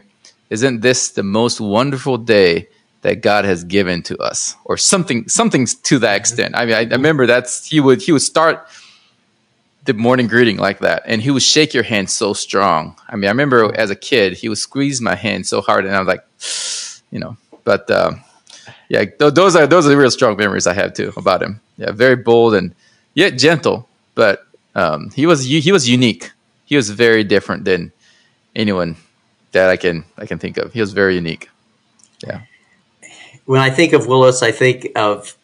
Isn't 0.50 0.82
this 0.82 1.10
the 1.12 1.24
most 1.24 1.60
wonderful 1.60 2.17
day 2.17 2.67
that 3.02 3.21
God 3.21 3.45
has 3.45 3.63
given 3.63 4.04
to 4.04 4.17
us, 4.19 4.56
or 4.65 4.78
something 4.78 5.28
something 5.28 5.65
to 5.84 6.00
that 6.00 6.15
extent? 6.17 6.56
I 6.56 6.65
mean, 6.65 6.76
I, 6.76 6.82
I 6.82 6.84
remember 6.84 7.26
that's 7.26 7.67
he 7.67 7.80
would 7.80 8.02
he 8.02 8.12
would 8.12 8.21
start 8.21 8.67
the 9.86 9.93
morning 9.93 10.28
greeting 10.28 10.58
like 10.58 10.80
that, 10.80 11.04
and 11.06 11.21
he 11.21 11.32
would 11.32 11.41
shake 11.41 11.74
your 11.74 11.84
hand 11.84 12.10
so 12.10 12.34
strong. 12.34 12.95
I 13.10 13.15
mean, 13.15 13.26
I 13.26 13.32
remember 13.32 13.76
as 13.76 13.89
a 13.89 13.95
kid, 13.95 14.34
he 14.34 14.50
would 14.50 14.60
squeeze 14.60 15.02
my 15.02 15.15
hand 15.15 15.47
so 15.47 15.62
hard, 15.62 15.86
and 15.86 15.95
I 15.95 16.00
was 16.00 16.08
like, 16.08 16.24
you 17.12 17.19
know. 17.19 17.38
But 17.63 17.89
um, 17.89 18.21
yeah, 18.89 19.06
th- 19.06 19.34
those 19.34 19.56
are 19.56 19.65
those 19.65 19.88
are 19.88 19.97
real 19.97 20.12
strong 20.12 20.38
memories 20.38 20.67
I 20.67 20.74
have 20.74 20.93
too 20.93 21.13
about 21.17 21.41
him. 21.41 21.60
Yeah, 21.78 21.91
very 21.91 22.15
bold 22.15 22.54
and 22.54 22.76
yet 23.15 23.38
gentle, 23.38 23.88
but 24.13 24.45
um, 24.76 25.10
he 25.12 25.26
was 25.26 25.43
he 25.45 25.71
was 25.71 25.89
unique. 25.89 26.32
He 26.72 26.78
was 26.78 26.90
very 26.90 27.26
different 27.26 27.66
than 27.66 27.92
anyone 28.56 28.96
that 29.52 29.70
I 29.70 29.76
can 29.76 30.06
I 30.18 30.26
can 30.26 30.40
think 30.40 30.56
of. 30.56 30.72
He 30.72 30.80
was 30.80 30.94
very 30.94 31.16
unique. 31.16 31.50
Yeah, 32.26 32.44
When 33.44 33.60
I 33.60 33.70
think 33.70 33.92
of 33.92 34.08
Willis, 34.08 34.42
I 34.42 34.54
think 34.54 34.88
of, 34.96 35.36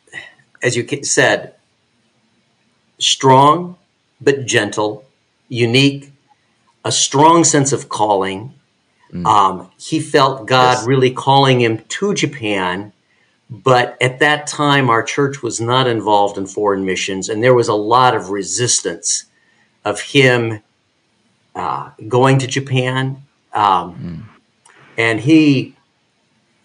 as 0.64 0.78
you 0.78 0.88
said, 1.04 1.54
strong 2.98 3.76
but 4.22 4.46
gentle, 4.46 5.04
unique, 5.50 6.14
a 6.86 6.94
strong 6.94 7.44
sense 7.44 7.74
of 7.74 7.90
calling. 7.90 8.54
Um, 9.26 9.70
he 9.78 10.00
felt 10.00 10.48
God 10.48 10.78
Yes. 10.78 10.88
really 10.88 11.12
calling 11.12 11.60
him 11.60 11.84
to 11.90 12.14
Japan, 12.14 12.94
but 13.50 13.98
at 14.00 14.20
that 14.20 14.48
time, 14.48 14.90
our 14.90 15.04
church 15.04 15.44
was 15.44 15.60
not 15.60 15.88
involved 15.88 16.38
in 16.38 16.46
foreign 16.48 16.86
missions, 16.86 17.28
and 17.28 17.44
there 17.44 17.54
was 17.54 17.68
a 17.68 17.74
lot 17.74 18.16
of 18.16 18.30
resistance 18.30 19.26
of 19.84 20.00
him 20.00 20.62
uh, 21.58 21.90
going 22.08 22.38
to 22.40 22.48
Japan. 22.48 23.24
Um, 23.54 24.30
And 24.98 25.20
he 25.20 25.76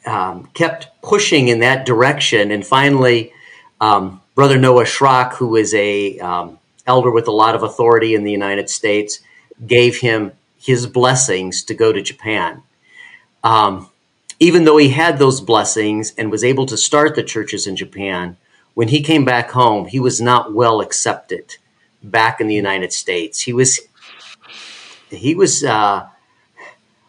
um, 0.07 0.49
kept 0.55 0.89
pushing 1.03 1.49
in 1.49 1.61
that 1.61 1.87
direction. 1.87 2.51
And 2.51 2.67
finally, 2.67 3.33
um, 3.81 4.21
Brother 4.35 4.59
Noah 4.59 4.85
Schrock, 4.85 5.35
who 5.35 5.57
is 5.57 5.75
a 5.75 6.19
um, 6.19 6.59
elder 6.87 7.11
with 7.11 7.29
a 7.29 7.33
lot 7.43 7.55
of 7.55 7.63
authority 7.63 8.15
in 8.15 8.25
the 8.25 8.33
United 8.33 8.71
States, 8.71 9.21
gave 9.67 9.99
him 9.99 10.33
his 10.59 10.87
blessings 10.87 11.65
to 11.65 11.75
go 11.75 11.93
to 11.93 12.01
Japan. 12.03 12.63
Um, 13.45 13.89
even 14.39 14.65
though 14.65 14.79
he 14.79 14.91
had 14.91 15.19
those 15.19 15.41
blessings 15.41 16.15
and 16.17 16.31
was 16.31 16.45
able 16.45 16.67
to 16.67 16.77
start 16.77 17.15
the 17.15 17.23
churches 17.23 17.67
in 17.67 17.77
Japan, 17.77 18.37
when 18.75 18.89
he 18.89 19.03
came 19.03 19.25
back 19.25 19.51
home, 19.51 19.87
he 19.87 20.01
was 20.01 20.21
not 20.21 20.55
well 20.55 20.81
accepted 20.81 21.57
back 22.03 22.41
in 22.41 22.49
the 22.49 22.55
United 22.55 22.93
States. 22.93 23.43
He 23.43 23.53
was 23.53 23.81
he 25.13 25.35
was 25.35 25.65
uh, 25.65 26.09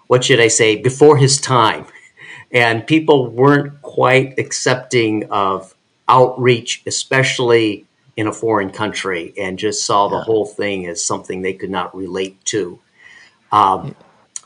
what 0.08 0.24
should 0.24 0.40
I 0.40 0.48
say 0.48 0.76
before 0.76 1.18
his 1.18 1.40
time, 1.40 1.86
and 2.52 2.86
people 2.86 3.30
weren't 3.30 3.82
quite 3.82 4.38
accepting 4.38 5.26
of 5.32 5.74
outreach, 6.08 6.84
especially 6.86 7.86
in 8.16 8.28
a 8.28 8.34
foreign 8.34 8.70
country, 8.70 9.34
and 9.40 9.58
just 9.58 9.86
saw 9.86 10.08
the 10.08 10.20
whole 10.20 10.46
thing 10.46 10.86
as 10.86 11.04
something 11.04 11.42
they 11.42 11.54
could 11.54 11.72
not 11.72 11.96
relate 11.96 12.44
to. 12.46 12.80
Um, 13.52 13.96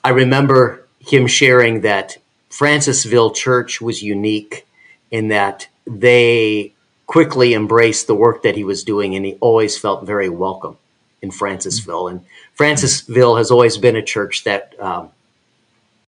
I 0.04 0.10
remember 0.10 0.86
him 1.00 1.28
sharing 1.28 1.82
that 1.82 2.18
Francesville 2.50 3.32
Church 3.32 3.82
was 3.82 4.02
unique 4.02 4.66
in 5.12 5.30
that 5.30 5.68
they 5.86 6.74
quickly 7.08 7.54
embraced 7.54 8.08
the 8.08 8.16
work 8.16 8.44
that 8.44 8.56
he 8.56 8.64
was 8.64 8.84
doing, 8.84 9.16
and 9.16 9.26
he 9.26 9.38
always 9.40 9.78
felt 9.78 10.06
very 10.06 10.30
welcome 10.30 10.78
in 11.22 11.32
Francesville. 11.32 12.08
And 12.10 12.26
Francesville 12.58 13.38
has 13.38 13.52
always 13.52 13.78
been 13.78 13.96
a 13.96 14.02
church 14.02 14.44
that 14.44 14.74
um, 14.80 15.12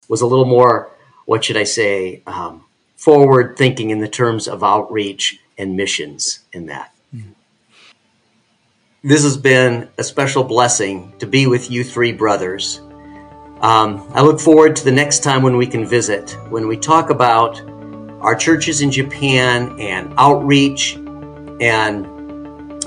was 0.09 0.23
a 0.23 0.27
little 0.27 0.45
more, 0.45 0.91
what 1.25 1.45
should 1.45 1.57
I 1.57 1.65
say, 1.65 2.23
um, 2.27 2.65
forward 2.97 3.57
thinking 3.57 3.91
in 3.91 4.01
the 4.01 4.09
terms 4.09 4.49
of 4.49 4.65
outreach 4.65 5.39
and 5.57 5.77
missions 5.77 6.41
in 6.53 6.67
that. 6.67 6.93
This 9.05 9.25
has 9.25 9.37
been 9.37 9.89
a 9.99 10.05
special 10.05 10.45
blessing 10.45 11.13
to 11.19 11.27
be 11.27 11.49
with 11.49 11.73
you 11.73 11.83
three 11.83 12.13
brothers. 12.13 12.81
Um, 13.61 14.09
I 14.15 14.23
look 14.23 14.39
forward 14.39 14.77
to 14.77 14.85
the 14.85 14.93
next 14.93 15.25
time 15.25 15.43
when 15.43 15.57
we 15.57 15.67
can 15.67 15.85
visit, 15.85 16.37
when 16.51 16.69
we 16.69 16.77
talk 16.77 17.11
about 17.11 17.61
our 18.21 18.37
churches 18.37 18.81
in 18.81 18.93
Japan 18.93 19.77
and 19.81 20.15
outreach 20.19 20.95
and 21.61 22.07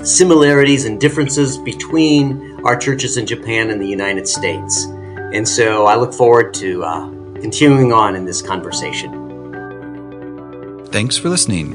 similarities 0.06 0.86
and 0.86 0.98
differences 0.98 1.58
between 1.58 2.55
our 2.66 2.76
churches 2.76 3.16
in 3.16 3.26
Japan 3.26 3.70
and 3.70 3.80
the 3.80 3.86
United 3.86 4.26
States. 4.26 4.84
And 5.32 5.48
so 5.48 5.86
I 5.86 5.96
look 5.96 6.12
forward 6.12 6.52
to 6.54 6.84
uh, 6.84 7.08
continuing 7.40 7.92
on 7.92 8.16
in 8.16 8.24
this 8.24 8.42
conversation. 8.42 9.24
Thanks 10.88 11.16
for 11.16 11.28
listening. 11.28 11.74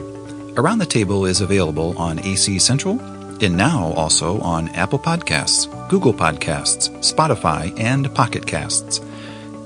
Around 0.58 0.80
the 0.80 0.86
Table 0.86 1.25
is 1.25 1.39
available 1.39 1.97
on 1.97 2.19
AC 2.19 2.60
Central 2.60 2.99
and 3.41 3.56
now 3.58 3.93
also 3.93 4.39
on 4.41 4.69
Apple 4.69 4.99
Podcasts, 4.99 5.67
Google 5.89 6.13
Podcasts, 6.13 6.89
Spotify, 6.99 7.77
and 7.80 8.13
Pocket 8.13 8.45
Casts. 8.45 8.99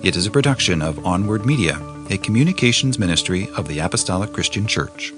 It 0.03 0.15
is 0.15 0.27
a 0.27 0.31
production 0.31 0.81
of 0.81 1.05
Onward 1.05 1.45
Media, 1.45 1.81
a 2.09 2.17
communications 2.17 2.99
ministry 2.99 3.49
of 3.57 3.67
the 3.67 3.79
Apostolic 3.79 4.31
Christian 4.31 4.67
Church. 4.67 5.11